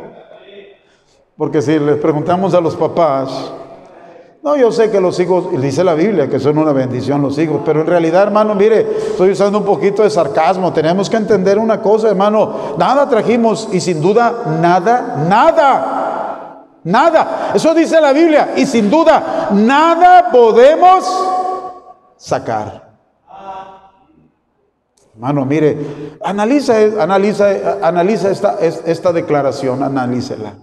[1.37, 3.51] Porque si les preguntamos a los papás,
[4.47, 7.63] no, yo sé que los hijos, dice la Biblia que son una bendición los hijos,
[7.65, 8.79] pero en realidad, hermano, mire,
[9.09, 10.71] estoy usando un poquito de sarcasmo.
[10.71, 12.75] Tenemos que entender una cosa, hermano.
[12.77, 17.51] Nada trajimos y sin duda nada, nada, nada.
[17.55, 21.03] Eso dice la Biblia y sin duda nada podemos
[22.15, 22.87] sacar.
[25.13, 25.77] Hermano, mire,
[26.23, 27.49] analiza, analiza,
[27.81, 30.53] analiza esta, esta declaración, analícela.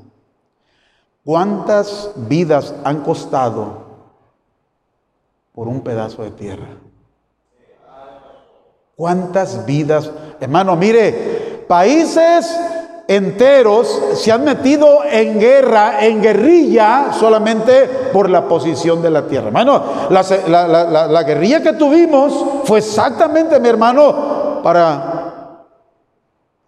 [1.25, 3.85] ¿Cuántas vidas han costado
[5.55, 6.69] por un pedazo de tierra?
[8.95, 10.11] ¿Cuántas vidas?
[10.39, 12.61] Hermano, mire, países
[13.09, 19.47] enteros se han metido en guerra, en guerrilla, solamente por la posición de la tierra.
[19.47, 25.65] Hermano, la, la guerrilla que tuvimos fue exactamente, mi hermano, para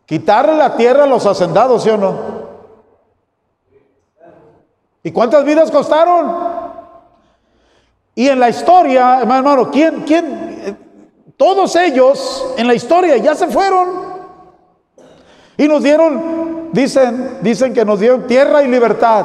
[0.07, 2.36] quitarle la tierra a los hacendados, ¿sí o no?
[5.07, 6.35] ¿Y cuántas vidas costaron?
[8.17, 10.77] Y en la historia, hermano, ¿quién, quién?
[11.37, 13.87] Todos ellos en la historia ya se fueron.
[15.57, 19.25] Y nos dieron, dicen, dicen que nos dieron tierra y libertad.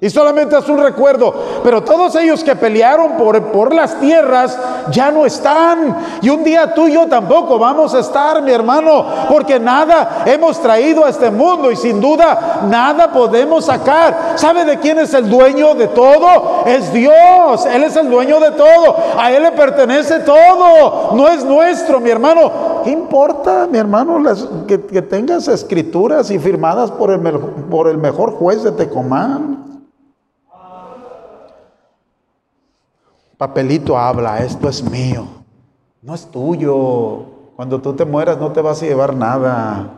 [0.00, 1.34] Y solamente es un recuerdo.
[1.64, 4.56] Pero todos ellos que pelearon por, por, las tierras
[4.92, 5.96] ya no están.
[6.22, 9.04] Y un día tú y yo tampoco vamos a estar, mi hermano.
[9.28, 14.34] Porque nada hemos traído a este mundo y sin duda nada podemos sacar.
[14.36, 16.62] ¿Sabe de quién es el dueño de todo?
[16.64, 17.66] Es Dios.
[17.66, 18.96] Él es el dueño de todo.
[19.18, 21.10] A Él le pertenece todo.
[21.14, 22.78] No es nuestro, mi hermano.
[22.84, 24.22] ¿Qué importa, mi hermano,
[24.68, 27.20] que, tengas escrituras y firmadas por el,
[27.68, 29.67] por el mejor juez de Tecomán?
[33.38, 35.24] Papelito habla, esto es mío,
[36.02, 37.38] no es tuyo.
[37.54, 39.90] Cuando tú te mueras no te vas a llevar nada.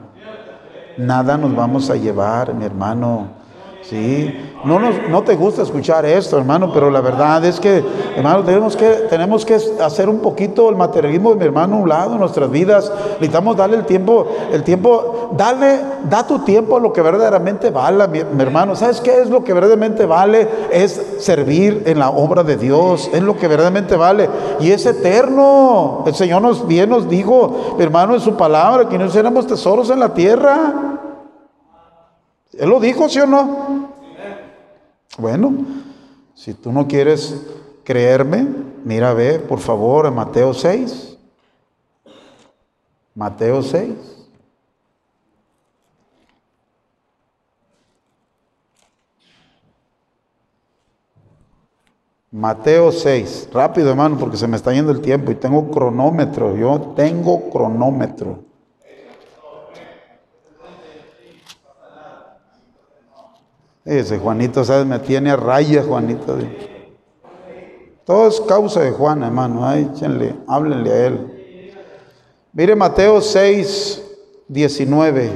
[0.98, 3.39] Nada nos vamos a llevar, mi hermano.
[3.82, 4.32] Sí,
[4.64, 7.82] no, no te gusta escuchar esto, hermano, pero la verdad es que,
[8.14, 11.88] hermano, tenemos que, tenemos que hacer un poquito el materialismo de mi hermano a un
[11.88, 12.92] lado en nuestras vidas.
[13.14, 18.06] Necesitamos darle el tiempo, el tiempo, dale, da tu tiempo a lo que verdaderamente vale,
[18.06, 18.76] mi, hermano.
[18.76, 20.46] ¿Sabes qué es lo que verdaderamente vale?
[20.70, 24.28] Es servir en la obra de Dios, es lo que verdaderamente vale.
[24.60, 26.04] Y es eterno.
[26.06, 29.88] El Señor nos bien nos dijo, mi hermano, en su palabra, que no éramos tesoros
[29.88, 30.98] en la tierra.
[32.52, 33.90] Él lo dijo, ¿sí o no?
[35.18, 35.54] Bueno,
[36.34, 37.34] si tú no quieres
[37.84, 38.46] creerme,
[38.84, 41.18] mira, ve, por favor, en Mateo 6.
[43.14, 44.20] Mateo 6.
[52.32, 53.48] Mateo 6.
[53.52, 56.56] Rápido, hermano, porque se me está yendo el tiempo y tengo cronómetro.
[56.56, 58.49] Yo tengo cronómetro.
[63.84, 64.86] Ese Juanito, ¿sabes?
[64.86, 66.36] Me tiene a raya, Juanito.
[68.04, 69.66] Todo es causa de Juan, hermano.
[69.66, 71.72] Ay, échenle, háblenle a él.
[72.52, 74.02] Mire Mateo 6,
[74.48, 75.30] 19.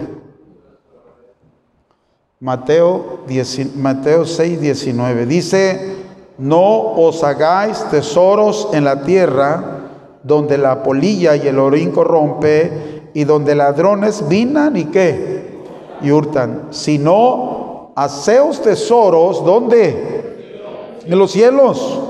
[2.40, 5.26] Mateo, 10, Mateo 6, 19.
[5.26, 5.96] Dice,
[6.36, 9.80] no os hagáis tesoros en la tierra
[10.22, 15.62] donde la polilla y el orín corrompe y donde ladrones vinan y qué
[16.02, 17.63] y hurtan, sino
[17.94, 21.00] haceos tesoros, ¿dónde?
[21.04, 22.00] En los cielos,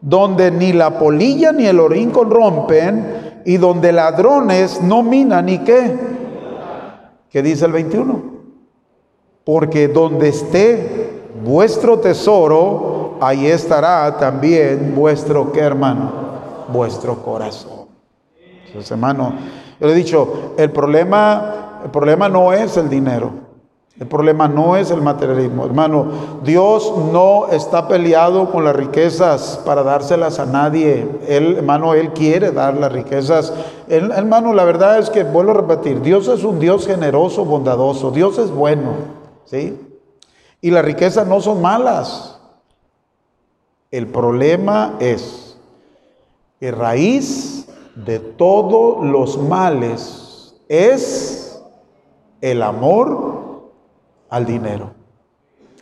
[0.00, 5.96] donde ni la polilla ni el orín corrompen y donde ladrones no minan ni qué.
[7.30, 8.22] ¿Qué dice el 21?
[9.44, 16.12] Porque donde esté vuestro tesoro, ahí estará también vuestro, ¿qué hermano?
[16.72, 17.88] Vuestro corazón.
[18.90, 19.32] Hermano,
[19.80, 23.47] yo le he dicho, el problema, el problema no es el dinero.
[24.00, 26.06] El problema no es el materialismo, hermano.
[26.44, 31.08] Dios no está peleado con las riquezas para dárselas a nadie.
[31.26, 33.52] Él, hermano, Él quiere dar las riquezas.
[33.88, 38.12] hermano, la verdad es que, vuelvo a repetir, Dios es un Dios generoso, bondadoso.
[38.12, 38.92] Dios es bueno,
[39.46, 39.76] ¿sí?
[40.60, 42.38] Y las riquezas no son malas.
[43.90, 45.56] El problema es
[46.60, 51.60] que raíz de todos los males es
[52.40, 53.47] el amor
[54.30, 54.98] al dinero.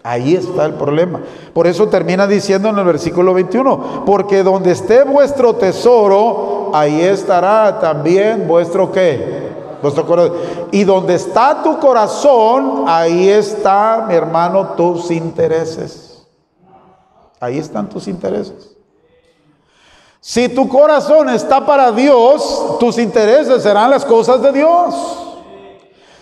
[0.03, 1.21] Ahí está el problema.
[1.53, 7.81] Por eso termina diciendo en el versículo 21, porque donde esté vuestro tesoro, ahí estará
[7.81, 9.51] también vuestro qué?
[9.83, 10.37] Vuestro corazón.
[10.71, 16.25] Y donde está tu corazón, ahí está, mi hermano, tus intereses.
[17.41, 18.77] Ahí están tus intereses.
[20.21, 25.26] Si tu corazón está para Dios, tus intereses serán las cosas de Dios.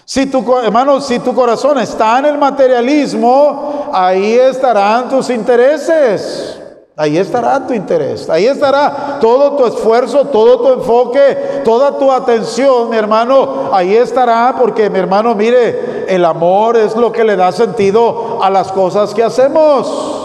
[0.05, 6.61] Si tu, hermano, si tu corazón está en el materialismo, ahí estarán tus intereses.
[6.97, 12.89] Ahí estará tu interés, ahí estará todo tu esfuerzo, todo tu enfoque, toda tu atención,
[12.89, 17.51] mi hermano, ahí estará porque mi hermano, mire, el amor es lo que le da
[17.51, 20.25] sentido a las cosas que hacemos.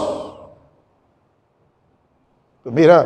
[2.62, 3.04] Mira,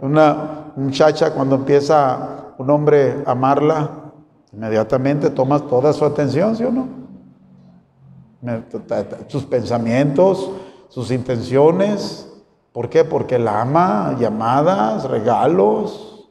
[0.00, 3.90] una muchacha cuando empieza un hombre a amarla,
[4.52, 6.88] Inmediatamente tomas toda su atención, ¿sí o no?
[9.28, 10.50] Sus pensamientos,
[10.88, 12.28] sus intenciones.
[12.72, 13.04] ¿Por qué?
[13.04, 16.28] Porque la ama, llamadas, regalos.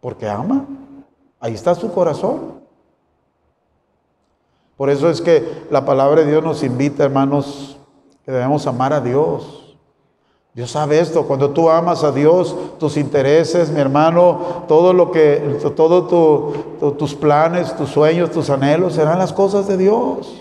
[0.00, 0.66] Porque ama.
[1.40, 2.62] Ahí está su corazón.
[4.76, 7.78] Por eso es que la palabra de Dios nos invita, hermanos,
[8.24, 9.63] que debemos amar a Dios.
[10.54, 15.58] Dios sabe esto, cuando tú amas a Dios, tus intereses, mi hermano, todo lo que,
[15.74, 20.40] todos tus planes, tus sueños, tus anhelos serán las cosas de Dios.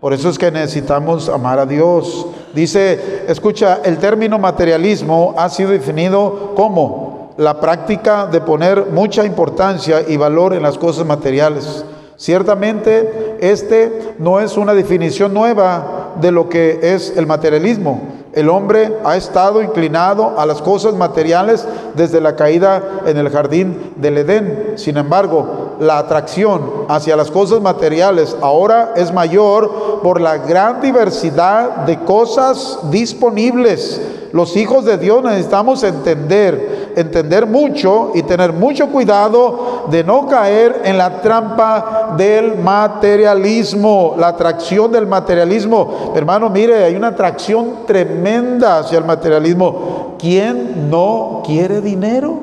[0.00, 2.26] Por eso es que necesitamos amar a Dios.
[2.52, 10.02] Dice, escucha, el término materialismo ha sido definido como la práctica de poner mucha importancia
[10.06, 11.86] y valor en las cosas materiales.
[12.16, 18.98] Ciertamente, este no es una definición nueva de lo que es el materialismo el hombre
[19.02, 24.74] ha estado inclinado a las cosas materiales desde la caída en el jardín del Edén.
[24.76, 31.86] Sin embargo, la atracción hacia las cosas materiales ahora es mayor por la gran diversidad
[31.86, 34.02] de cosas disponibles.
[34.32, 40.80] Los hijos de Dios necesitamos entender, entender mucho y tener mucho cuidado de no caer
[40.84, 46.12] en la trampa del materialismo, la atracción del materialismo.
[46.16, 50.16] Hermano, mire, hay una atracción tremenda hacia el materialismo.
[50.18, 52.40] ¿Quién no quiere dinero?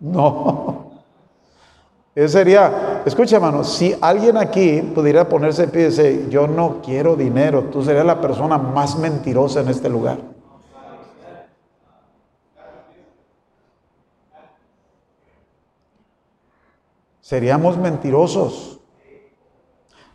[0.00, 0.90] No.
[2.16, 7.14] Eso sería, escucha hermano, si alguien aquí pudiera ponerse pie y decir, yo no quiero
[7.16, 10.33] dinero, tú serías la persona más mentirosa en este lugar.
[17.24, 18.80] Seríamos mentirosos.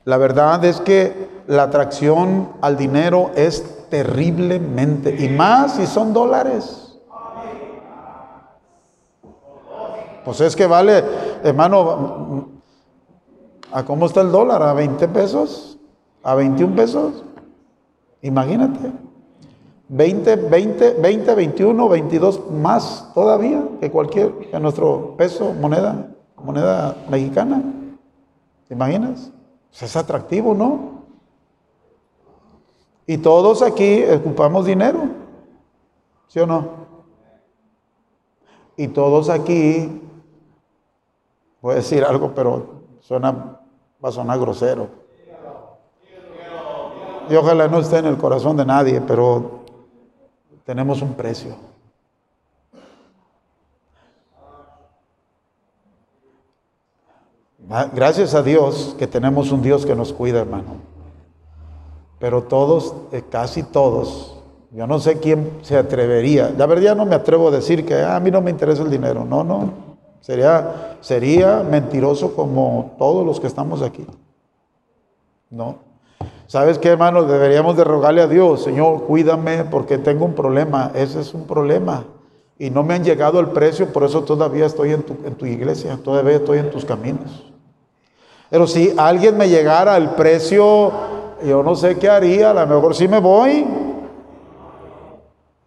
[0.06, 7.00] La verdad es que la atracción al dinero es terriblemente, y más si son dólares.
[10.24, 11.04] Pues es que vale,
[11.44, 12.48] hermano,
[13.72, 14.62] ¿a cómo está el dólar?
[14.62, 15.80] ¿A 20 pesos?
[16.22, 17.24] ¿A 21 pesos?
[18.22, 18.92] Imagínate.
[19.88, 26.06] 20, 20, 20, 21, 22 más todavía que cualquier, que nuestro peso, moneda,
[26.44, 27.62] moneda mexicana.
[28.68, 29.32] ¿Te imaginas?
[29.72, 31.00] Es atractivo, ¿no?
[33.06, 35.10] Y todos aquí ocupamos dinero,
[36.28, 36.80] ¿sí o no?
[38.78, 40.00] Y todos aquí
[41.62, 44.88] Voy a decir algo, pero suena, va a sonar grosero.
[47.30, 49.60] Y ojalá no esté en el corazón de nadie, pero
[50.64, 51.56] tenemos un precio.
[57.94, 60.78] Gracias a Dios que tenemos un Dios que nos cuida, hermano.
[62.18, 66.52] Pero todos, eh, casi todos, yo no sé quién se atrevería.
[66.58, 68.90] La verdad no me atrevo a decir que ah, a mí no me interesa el
[68.90, 69.24] dinero.
[69.24, 69.72] No, no.
[70.20, 74.06] Sería, sería mentiroso como todos los que estamos aquí.
[75.52, 75.78] No.
[76.48, 77.24] ¿Sabes qué, hermano?
[77.24, 80.92] Deberíamos de rogarle a Dios, Señor, cuídame porque tengo un problema.
[80.96, 82.04] Ese es un problema.
[82.58, 85.46] Y no me han llegado el precio, por eso todavía estoy en tu, en tu
[85.46, 87.49] iglesia, todavía estoy en tus caminos.
[88.50, 90.92] Pero si alguien me llegara el precio,
[91.44, 93.66] yo no sé qué haría, a lo mejor sí me voy.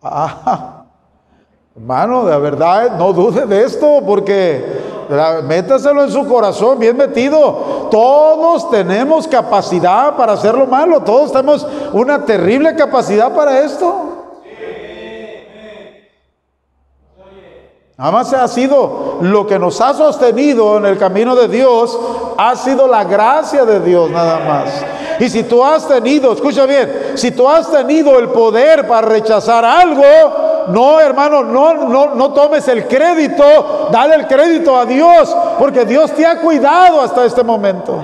[0.03, 0.83] Ah,
[1.75, 4.63] Hermano, de verdad, no dude de esto, porque
[5.45, 7.89] métaselo en su corazón, bien metido.
[7.91, 14.09] Todos tenemos capacidad para hacer lo malo, todos tenemos una terrible capacidad para esto.
[17.97, 21.97] Nada más ha sido lo que nos ha sostenido en el camino de Dios,
[22.37, 24.85] ha sido la gracia de Dios nada más.
[25.21, 29.65] Y si tú has tenido, escucha bien, si tú has tenido el poder para rechazar
[29.65, 30.03] algo,
[30.69, 36.11] no, hermano, no, no, no tomes el crédito, dale el crédito a Dios, porque Dios
[36.13, 38.03] te ha cuidado hasta este momento.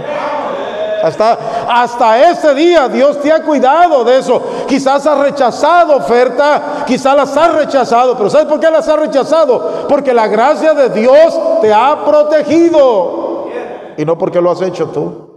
[1.03, 1.39] Hasta,
[1.69, 4.41] hasta ese día Dios te ha cuidado de eso.
[4.67, 9.87] Quizás has rechazado oferta, quizás las has rechazado, pero ¿sabes por qué las has rechazado?
[9.89, 13.49] Porque la gracia de Dios te ha protegido.
[13.97, 15.29] Y no porque lo has hecho tú.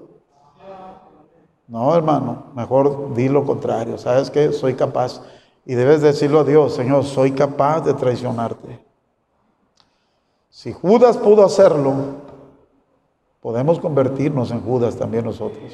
[1.68, 3.98] No, hermano, mejor di lo contrario.
[3.98, 5.22] ¿Sabes que Soy capaz.
[5.66, 8.84] Y debes decirlo a Dios, Señor, soy capaz de traicionarte.
[10.50, 11.94] Si Judas pudo hacerlo,
[13.42, 15.74] podemos convertirnos en Judas también nosotros.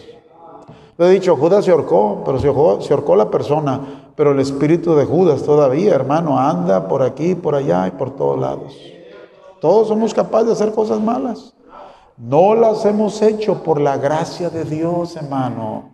[0.97, 2.47] Le he dicho, Judas se ahorcó, pero se
[2.93, 7.87] ahorcó la persona, pero el espíritu de Judas todavía, hermano, anda por aquí, por allá
[7.87, 8.75] y por todos lados.
[9.61, 11.53] Todos somos capaces de hacer cosas malas.
[12.17, 15.91] No las hemos hecho por la gracia de Dios, hermano.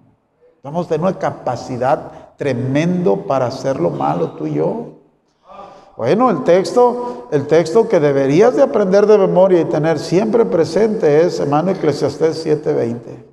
[0.63, 4.92] Vamos a tener una capacidad tremendo para hacer lo malo tú y yo.
[5.95, 11.21] Bueno, el texto, el texto que deberías de aprender de memoria y tener siempre presente
[11.21, 13.23] es, hermano, Eclesiastés 7:20.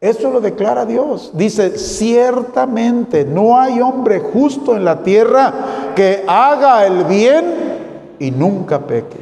[0.00, 1.30] Eso lo declara Dios.
[1.34, 8.86] Dice, ciertamente no hay hombre justo en la tierra que haga el bien y nunca
[8.86, 9.18] peque.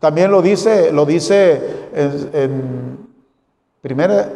[0.00, 2.98] También lo dice, lo dice en,
[3.80, 4.28] primera,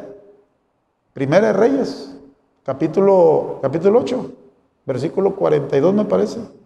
[1.12, 2.16] primera Reyes,
[2.62, 4.30] capítulo, capítulo 8,
[4.86, 6.57] versículo 42 me parece.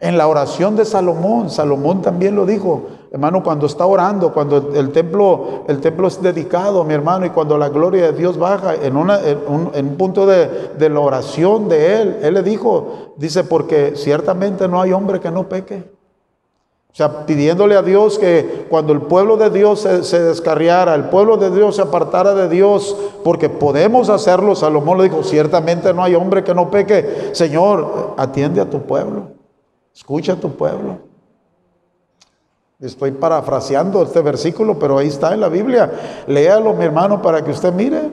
[0.00, 4.90] En la oración de Salomón, Salomón también lo dijo, hermano, cuando está orando, cuando el
[4.90, 8.96] templo, el templo es dedicado, mi hermano, y cuando la gloria de Dios baja en,
[8.96, 14.80] un, punto de, de la oración de él, él le dijo, dice, porque ciertamente no
[14.80, 15.94] hay hombre que no peque.
[16.94, 21.36] O sea, pidiéndole a Dios que cuando el pueblo de Dios se, descarriara, el pueblo
[21.36, 26.14] de Dios se apartara de Dios, porque podemos hacerlo, Salomón le dijo, ciertamente no hay
[26.14, 27.30] hombre que no peque.
[27.32, 29.30] Señor, atiende a tu pueblo,
[29.94, 30.98] escucha a tu pueblo.
[32.80, 35.90] Estoy parafraseando este versículo, pero ahí está en la Biblia.
[36.26, 38.10] Léalo, mi hermano, para que usted mire.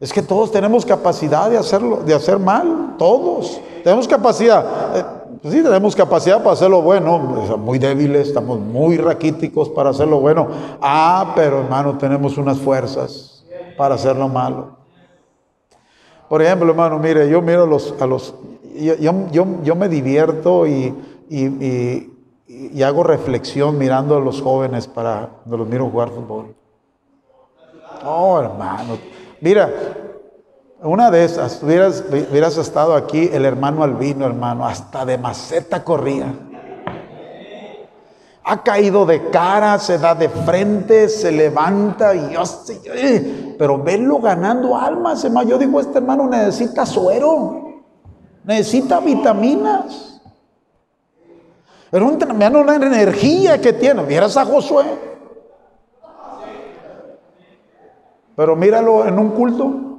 [0.00, 3.60] Es que todos tenemos capacidad de hacerlo, de hacer mal, todos.
[3.84, 4.96] Tenemos capacidad.
[4.96, 5.04] Eh,
[5.42, 7.18] pues sí, tenemos capacidad para hacer lo bueno,
[7.58, 10.48] muy débiles, estamos muy raquíticos para hacer lo bueno.
[10.80, 13.44] Ah, pero hermano, tenemos unas fuerzas
[13.76, 14.76] para hacer lo malo.
[16.28, 18.34] Por ejemplo, hermano, mire, yo miro a los, a los
[18.74, 19.12] yo,
[19.62, 20.94] yo, me divierto y,
[21.30, 26.54] y, hago reflexión mirando a los jóvenes para cuando los miro jugar fútbol.
[28.04, 28.98] Oh, hermano,
[29.40, 29.70] mira,
[30.82, 36.34] una de esas, hubieras, hubieras estado aquí, el hermano Albino, hermano, hasta de maceta corría.
[38.42, 42.42] Ha caído de cara, se da de frente, se levanta y yo
[43.56, 45.50] pero verlo ganando almas, hermano.
[45.50, 47.82] Yo digo, este hermano necesita suero,
[48.42, 50.09] necesita vitaminas.
[51.90, 54.84] Pero un hermano, la energía que tiene, vieras a Josué.
[58.36, 59.90] Pero míralo en un culto.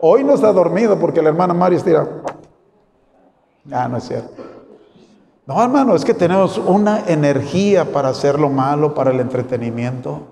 [0.00, 2.08] Hoy no está dormido porque la hermana María estira.
[3.70, 4.42] Ah, no es cierto.
[5.46, 10.31] No, hermano, es que tenemos una energía para hacer lo malo, para el entretenimiento.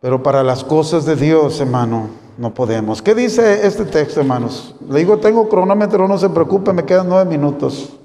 [0.00, 3.02] Pero para las cosas de Dios, hermano, no podemos.
[3.02, 4.74] ¿Qué dice este texto, hermanos?
[4.88, 7.96] Le digo, tengo cronómetro, no se preocupe, me quedan nueve minutos.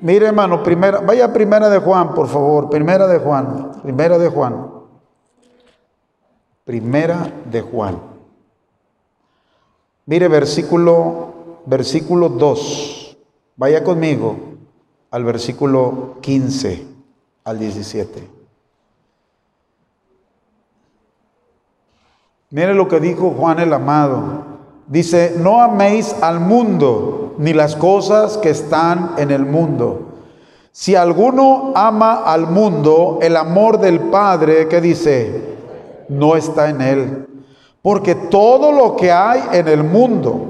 [0.00, 4.70] Mire, hermano, primera, vaya primera de Juan, por favor, primera de Juan, primera de Juan.
[6.64, 7.98] Primera de Juan.
[10.04, 11.28] Mire versículo
[11.68, 13.18] versículo 2.
[13.56, 14.36] Vaya conmigo
[15.10, 16.86] al versículo 15
[17.44, 18.37] al 17.
[22.50, 24.44] Mire lo que dijo Juan el amado.
[24.86, 30.14] Dice, no améis al mundo ni las cosas que están en el mundo.
[30.72, 35.56] Si alguno ama al mundo, el amor del Padre, que dice,
[36.08, 37.28] no está en él.
[37.82, 40.46] Porque todo lo que hay en el mundo,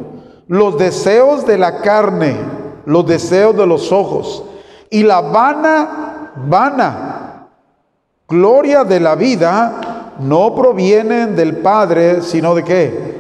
[0.46, 2.36] los deseos de la carne,
[2.84, 4.44] los deseos de los ojos
[4.88, 7.18] y la vana, vana
[8.28, 9.88] gloria de la vida,
[10.18, 13.18] no provienen del Padre, sino de qué?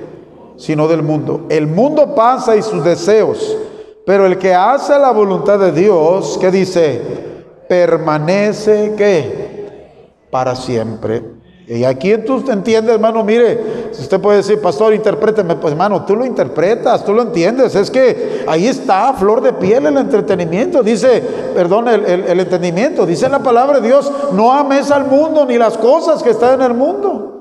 [0.58, 1.46] sino del mundo.
[1.48, 3.56] El mundo pasa y sus deseos,
[4.04, 7.00] pero el que hace la voluntad de Dios, ¿qué dice?
[7.68, 10.14] Permanece ¿qué?
[10.30, 11.37] Para siempre.
[11.70, 16.24] Y aquí tú entiendes, hermano, mire, usted puede decir, pastor, interpréteme, pues hermano, tú lo
[16.24, 17.74] interpretas, tú lo entiendes.
[17.74, 20.82] Es que ahí está, flor de piel, el entretenimiento.
[20.82, 21.22] Dice,
[21.54, 23.04] perdón, el entendimiento.
[23.04, 26.62] Dice la palabra de Dios, no ames al mundo ni las cosas que están en
[26.62, 27.37] el mundo.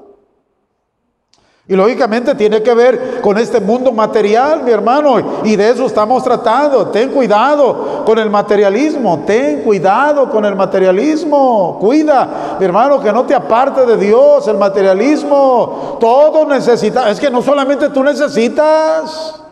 [1.69, 6.23] Y lógicamente tiene que ver con este mundo material, mi hermano, y de eso estamos
[6.23, 6.87] tratando.
[6.87, 11.77] Ten cuidado con el materialismo, ten cuidado con el materialismo.
[11.81, 15.97] Cuida, mi hermano, que no te aparte de Dios el materialismo.
[15.99, 19.46] Todo necesita, es que no solamente tú necesitas.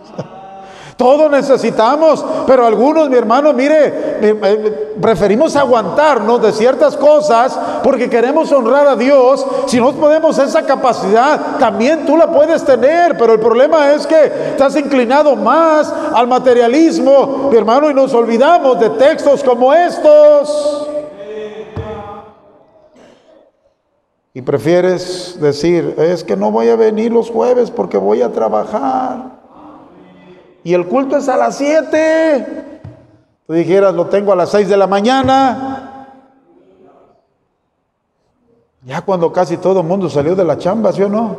[0.97, 8.87] Todos necesitamos, pero algunos, mi hermano, mire, preferimos aguantarnos de ciertas cosas porque queremos honrar
[8.87, 9.45] a Dios.
[9.65, 14.25] Si no podemos esa capacidad, también tú la puedes tener, pero el problema es que
[14.51, 20.87] estás inclinado más al materialismo, mi hermano, y nos olvidamos de textos como estos.
[24.33, 29.34] Y prefieres decir, es que no voy a venir los jueves porque voy a trabajar
[30.66, 32.82] y el culto es a las 7.
[33.45, 36.07] Tú dijeras, lo tengo a las 6 de la mañana.
[38.84, 41.36] Ya cuando casi todo el mundo salió de la chamba, ¿sí o no?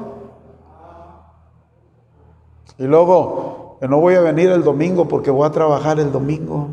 [2.79, 6.68] Y luego, no voy a venir el domingo porque voy a trabajar el domingo.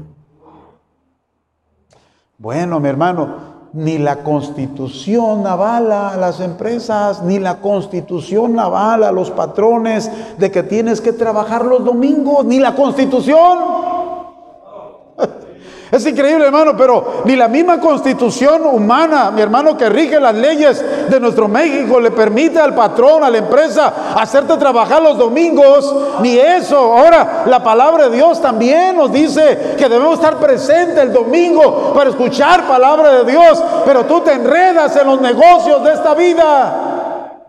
[2.37, 9.11] Bueno, mi hermano, ni la constitución avala a las empresas, ni la constitución avala a
[9.11, 13.92] los patrones de que tienes que trabajar los domingos, ni la constitución.
[15.93, 20.83] Es increíble, hermano, pero ni la misma constitución humana, mi hermano, que rige las leyes
[21.07, 26.35] de nuestro México, le permite al patrón, a la empresa, hacerte trabajar los domingos, ni
[26.35, 26.97] eso.
[26.97, 32.09] Ahora, la palabra de Dios también nos dice que debemos estar presentes el domingo para
[32.09, 37.39] escuchar palabra de Dios, pero tú te enredas en los negocios de esta vida.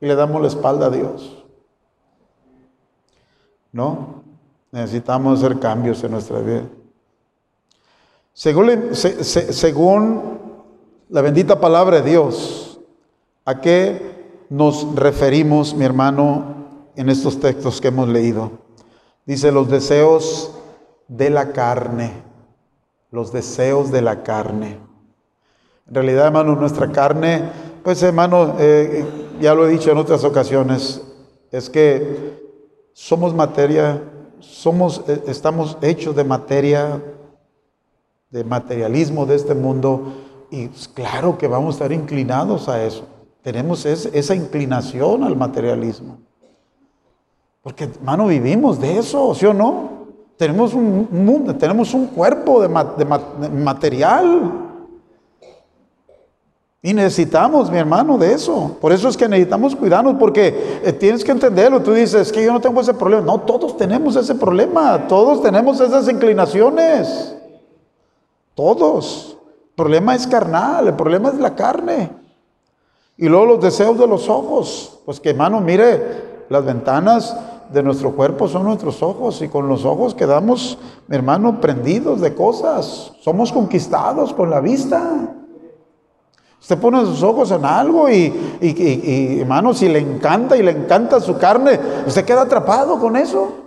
[0.00, 1.44] Y le damos la espalda a Dios.
[3.70, 4.24] ¿No?
[4.72, 6.62] Necesitamos hacer cambios en nuestra vida.
[8.40, 10.38] Según,
[11.10, 12.80] la bendita palabra de Dios,
[13.44, 16.54] ¿a qué nos referimos, mi hermano,
[16.96, 18.52] en estos textos que hemos leído?
[19.26, 20.52] Dice los deseos
[21.06, 22.12] de la carne,
[23.10, 24.78] los deseos de la carne.
[25.86, 27.42] En realidad, hermano, nuestra carne,
[27.84, 29.04] pues hermano, eh,
[29.38, 31.02] ya lo he dicho en otras ocasiones,
[31.52, 32.40] es que
[32.94, 34.02] somos materia,
[34.38, 37.02] somos, eh, estamos hechos de materia
[38.30, 40.12] de materialismo de este mundo
[40.50, 43.04] y pues, claro que vamos a estar inclinados a eso.
[43.42, 46.18] Tenemos esa inclinación al materialismo.
[47.62, 50.00] Porque, hermano, vivimos de eso, ¿sí o no?
[50.36, 54.66] Tenemos un, mundo, tenemos un cuerpo de, material.
[56.82, 58.76] Y necesitamos, mi hermano, de eso.
[58.80, 61.82] Por eso es que necesitamos cuidarnos, porque eh, tienes que entenderlo.
[61.82, 63.22] Tú dices que yo no tengo ese problema.
[63.24, 65.06] No, todos tenemos ese problema.
[65.06, 67.36] Todos tenemos esas inclinaciones.
[68.60, 69.38] Todos.
[69.70, 72.10] El problema es carnal, el problema es la carne.
[73.16, 75.00] Y luego los deseos de los ojos.
[75.06, 77.34] Pues que hermano, mire, las ventanas
[77.72, 80.76] de nuestro cuerpo son nuestros ojos y con los ojos quedamos,
[81.08, 83.12] hermano, prendidos de cosas.
[83.22, 85.34] Somos conquistados con la vista.
[86.60, 91.18] Usted pone sus ojos en algo y, y, hermano, si le encanta y le encanta
[91.18, 93.59] su carne, usted queda atrapado con eso.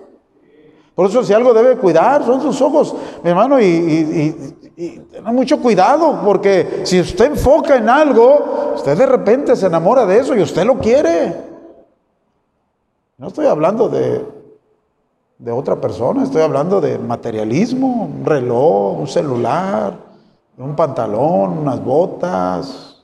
[0.96, 5.60] Por eso si algo debe cuidar son sus ojos, mi hermano, y, y tenga mucho
[5.60, 10.42] cuidado, porque si usted enfoca en algo, usted de repente se enamora de eso y
[10.42, 11.36] usted lo quiere.
[13.18, 14.26] No estoy hablando de,
[15.38, 19.98] de otra persona, estoy hablando de materialismo, un reloj, un celular,
[20.58, 23.04] un pantalón, unas botas,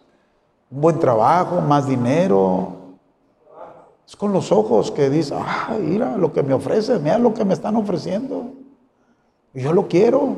[0.71, 2.78] un buen trabajo, más dinero.
[4.09, 7.45] Es con los ojos que dice, ah, mira lo que me ofrece, mira lo que
[7.45, 8.53] me están ofreciendo.
[9.53, 10.35] Yo lo quiero.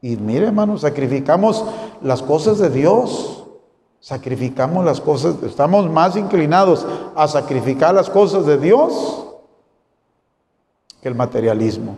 [0.00, 1.66] Y mire, hermano, sacrificamos
[2.00, 3.44] las cosas de Dios.
[4.00, 9.26] Sacrificamos las cosas, estamos más inclinados a sacrificar las cosas de Dios
[11.02, 11.96] que el materialismo.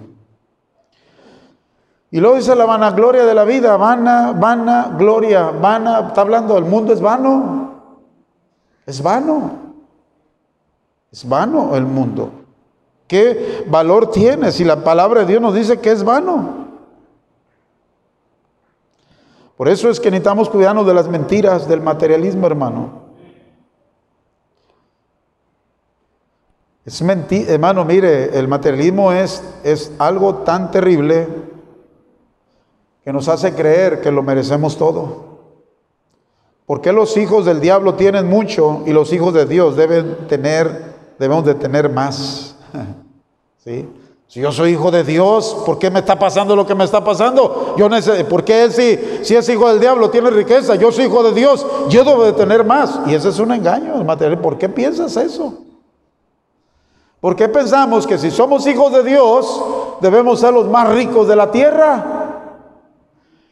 [2.11, 6.65] Y luego dice la vanagloria de la vida, vana, vana, gloria, vana, está hablando del
[6.65, 7.75] mundo, es vano,
[8.87, 9.66] es vano,
[11.17, 12.31] es vano el mundo.
[13.09, 16.67] ¿Qué valor tiene si la palabra de Dios nos dice que es vano?
[19.57, 23.07] Por eso es que necesitamos cuidarnos de las mentiras, del materialismo, hermano.
[26.85, 31.29] Es mentira, hermano, mire, el materialismo es, es algo tan terrible
[33.03, 35.25] que nos hace creer que lo merecemos todo.
[36.67, 40.86] ¿Por qué los hijos del diablo tienen mucho y los hijos de Dios deben tener,
[41.19, 42.57] debemos de tener más?
[43.65, 43.89] ¿Sí?
[44.29, 47.03] Si yo soy hijo de Dios, ¿por qué me está pasando lo que me está
[47.03, 47.75] pasando?
[47.79, 47.89] Yo
[48.29, 50.75] ¿Por qué si, si es hijo del diablo tiene riqueza?
[50.75, 53.01] Yo soy hijo de Dios, yo debo de tener más.
[53.07, 54.41] Y ese es un engaño material.
[54.41, 55.55] ¿Por qué piensas eso?
[57.21, 59.63] ¿Por qué pensamos que si somos hijos de Dios
[60.01, 62.27] debemos ser los más ricos de la tierra?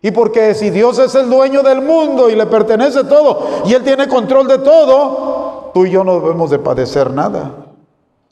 [0.02, 3.82] Y porque si Dios es el dueño del mundo y le pertenece todo y Él
[3.82, 5.33] tiene control de todo,
[5.74, 7.66] tú y yo no debemos de padecer nada.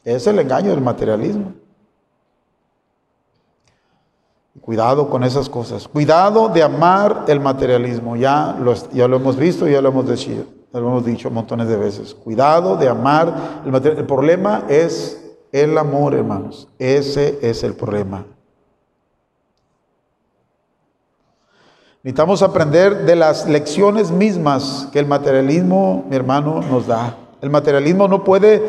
[0.04, 1.52] Es el engaño del materialismo.
[4.60, 5.88] Cuidado con esas cosas.
[5.88, 8.16] Cuidado de amar el materialismo.
[8.16, 12.14] Ya lo, ya hemos visto, ya lo hemos dicho, lo hemos dicho montones de veces.
[12.14, 14.00] Cuidado de amar el materialismo.
[14.00, 16.68] El problema es el amor, hermanos.
[16.78, 18.24] Ese es el problema.
[22.04, 27.16] Necesitamos aprender de las lecciones mismas que el materialismo, mi hermano, nos da.
[27.42, 28.62] El materialismo no puede,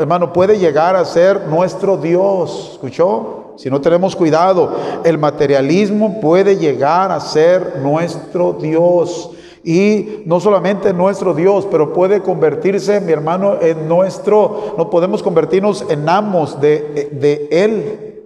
[0.00, 2.70] hermano, puede llegar a ser nuestro Dios.
[2.72, 3.54] ¿Escuchó?
[3.56, 4.72] Si no tenemos cuidado,
[5.04, 9.30] el materialismo puede llegar a ser nuestro Dios.
[9.62, 15.86] Y no solamente nuestro Dios, pero puede convertirse, mi hermano, en nuestro, no podemos convertirnos
[15.88, 18.24] en amos de, de Él.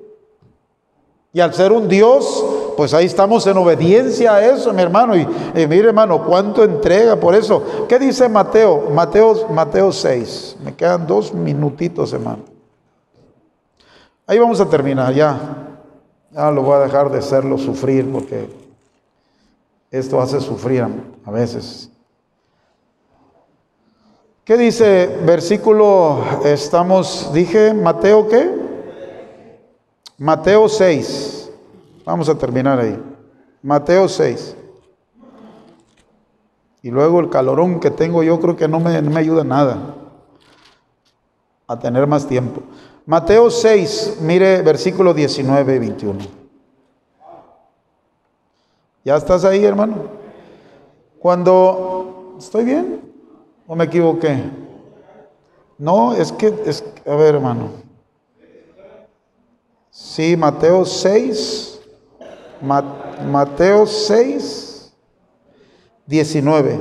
[1.34, 2.42] Y al ser un Dios,
[2.76, 5.16] pues ahí estamos en obediencia a eso, mi hermano.
[5.16, 7.86] Y, mire, hermano, cuánto entrega por eso.
[7.88, 8.90] ¿Qué dice Mateo?
[8.90, 10.56] Mateo, Mateo 6.
[10.64, 12.44] Me quedan dos minutitos, hermano.
[14.26, 15.38] Ahí vamos a terminar, ya.
[16.30, 18.48] Ya lo voy a dejar de hacerlo sufrir porque
[19.90, 20.84] esto hace sufrir
[21.24, 21.90] a veces.
[24.44, 26.22] ¿Qué dice versículo?
[26.44, 28.50] Estamos, dije, Mateo qué?
[30.18, 31.43] Mateo 6.
[32.04, 33.02] Vamos a terminar ahí.
[33.62, 34.56] Mateo 6.
[36.82, 39.94] Y luego el calorón que tengo yo creo que no me, no me ayuda nada
[41.66, 42.60] a tener más tiempo.
[43.06, 46.18] Mateo 6, mire versículo 19 y 21.
[49.04, 50.08] ¿Ya estás ahí, hermano?
[51.18, 52.36] Cuando...
[52.38, 53.00] ¿Estoy bien?
[53.66, 54.44] ¿O me equivoqué?
[55.78, 56.54] No, es que...
[56.66, 57.70] Es, a ver, hermano.
[59.90, 61.73] Sí, Mateo 6.
[62.64, 64.92] Mateo 6,
[66.06, 66.80] 19.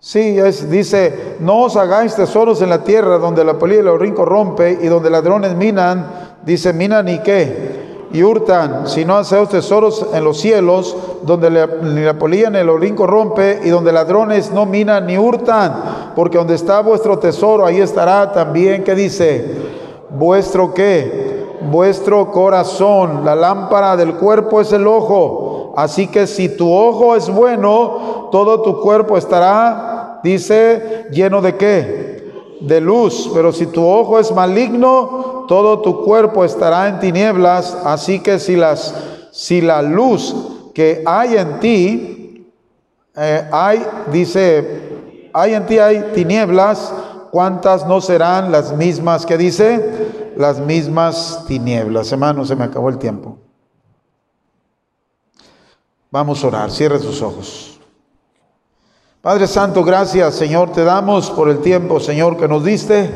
[0.00, 0.36] Sí,
[0.70, 4.78] dice, no os hagáis tesoros en la tierra donde la polilla y el orín corrompe
[4.80, 6.06] y donde ladrones minan,
[6.44, 11.50] dice, minan y qué, y hurtan, sino hacéis tesoros en los cielos donde
[11.82, 16.38] ni la polilla ni el orín corrompe y donde ladrones no minan ni hurtan, porque
[16.38, 19.56] donde está vuestro tesoro, ahí estará también, ¿qué dice?
[20.10, 21.38] Vuestro qué?
[21.60, 23.24] vuestro corazón.
[23.24, 25.72] La lámpara del cuerpo es el ojo.
[25.76, 32.58] Así que si tu ojo es bueno, todo tu cuerpo estará, dice, lleno de qué?
[32.60, 33.30] De luz.
[33.32, 37.76] Pero si tu ojo es maligno, todo tu cuerpo estará en tinieblas.
[37.84, 38.94] Así que si, las,
[39.30, 40.34] si la luz
[40.74, 42.46] que hay en ti,
[43.16, 46.92] eh, hay, dice, hay en ti hay tinieblas,
[47.30, 50.08] ¿cuántas no serán las mismas que dice?
[50.38, 52.12] las mismas tinieblas.
[52.12, 53.38] Hermano, se me acabó el tiempo.
[56.12, 57.80] Vamos a orar, cierre sus ojos.
[59.20, 63.10] Padre Santo, gracias Señor, te damos por el tiempo, Señor, que nos diste.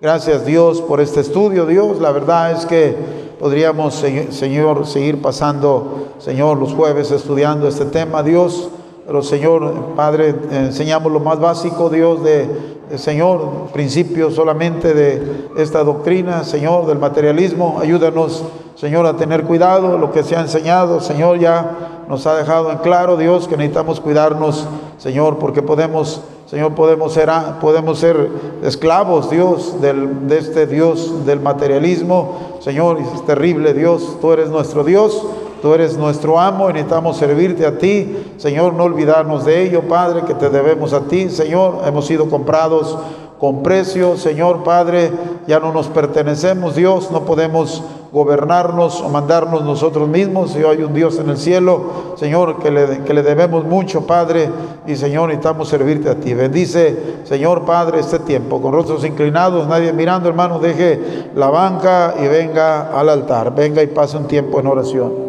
[0.00, 2.00] Gracias Dios por este estudio, Dios.
[2.00, 2.96] La verdad es que
[3.38, 8.70] podríamos, Señor, seguir pasando, Señor, los jueves estudiando este tema, Dios.
[9.06, 12.48] Pero Señor, Padre, enseñamos lo más básico, Dios, de
[12.96, 17.78] Señor, principio solamente de esta doctrina, Señor, del materialismo.
[17.80, 18.44] Ayúdanos,
[18.74, 19.96] Señor, a tener cuidado.
[19.96, 24.00] Lo que se ha enseñado, Señor, ya nos ha dejado en claro, Dios, que necesitamos
[24.00, 24.66] cuidarnos,
[24.98, 27.30] Señor, porque podemos, Señor, podemos ser,
[27.60, 28.28] podemos ser
[28.64, 32.58] esclavos, Dios, del, de este Dios del materialismo.
[32.60, 35.26] Señor, es terrible, Dios, tú eres nuestro Dios.
[35.66, 38.34] Tú eres nuestro amo y necesitamos servirte a ti.
[38.36, 41.28] Señor, no olvidarnos de ello, Padre, que te debemos a ti.
[41.28, 42.96] Señor, hemos sido comprados
[43.40, 44.16] con precio.
[44.16, 45.10] Señor, Padre,
[45.48, 50.52] ya no nos pertenecemos, Dios, no podemos gobernarnos o mandarnos nosotros mismos.
[50.52, 54.48] Si hay un Dios en el cielo, Señor, que le, que le debemos mucho, Padre,
[54.86, 56.32] y Señor, necesitamos servirte a ti.
[56.32, 62.28] Bendice, Señor, Padre, este tiempo, con rostros inclinados, nadie mirando, hermano, deje la banca y
[62.28, 63.52] venga al altar.
[63.52, 65.25] Venga y pase un tiempo en oración.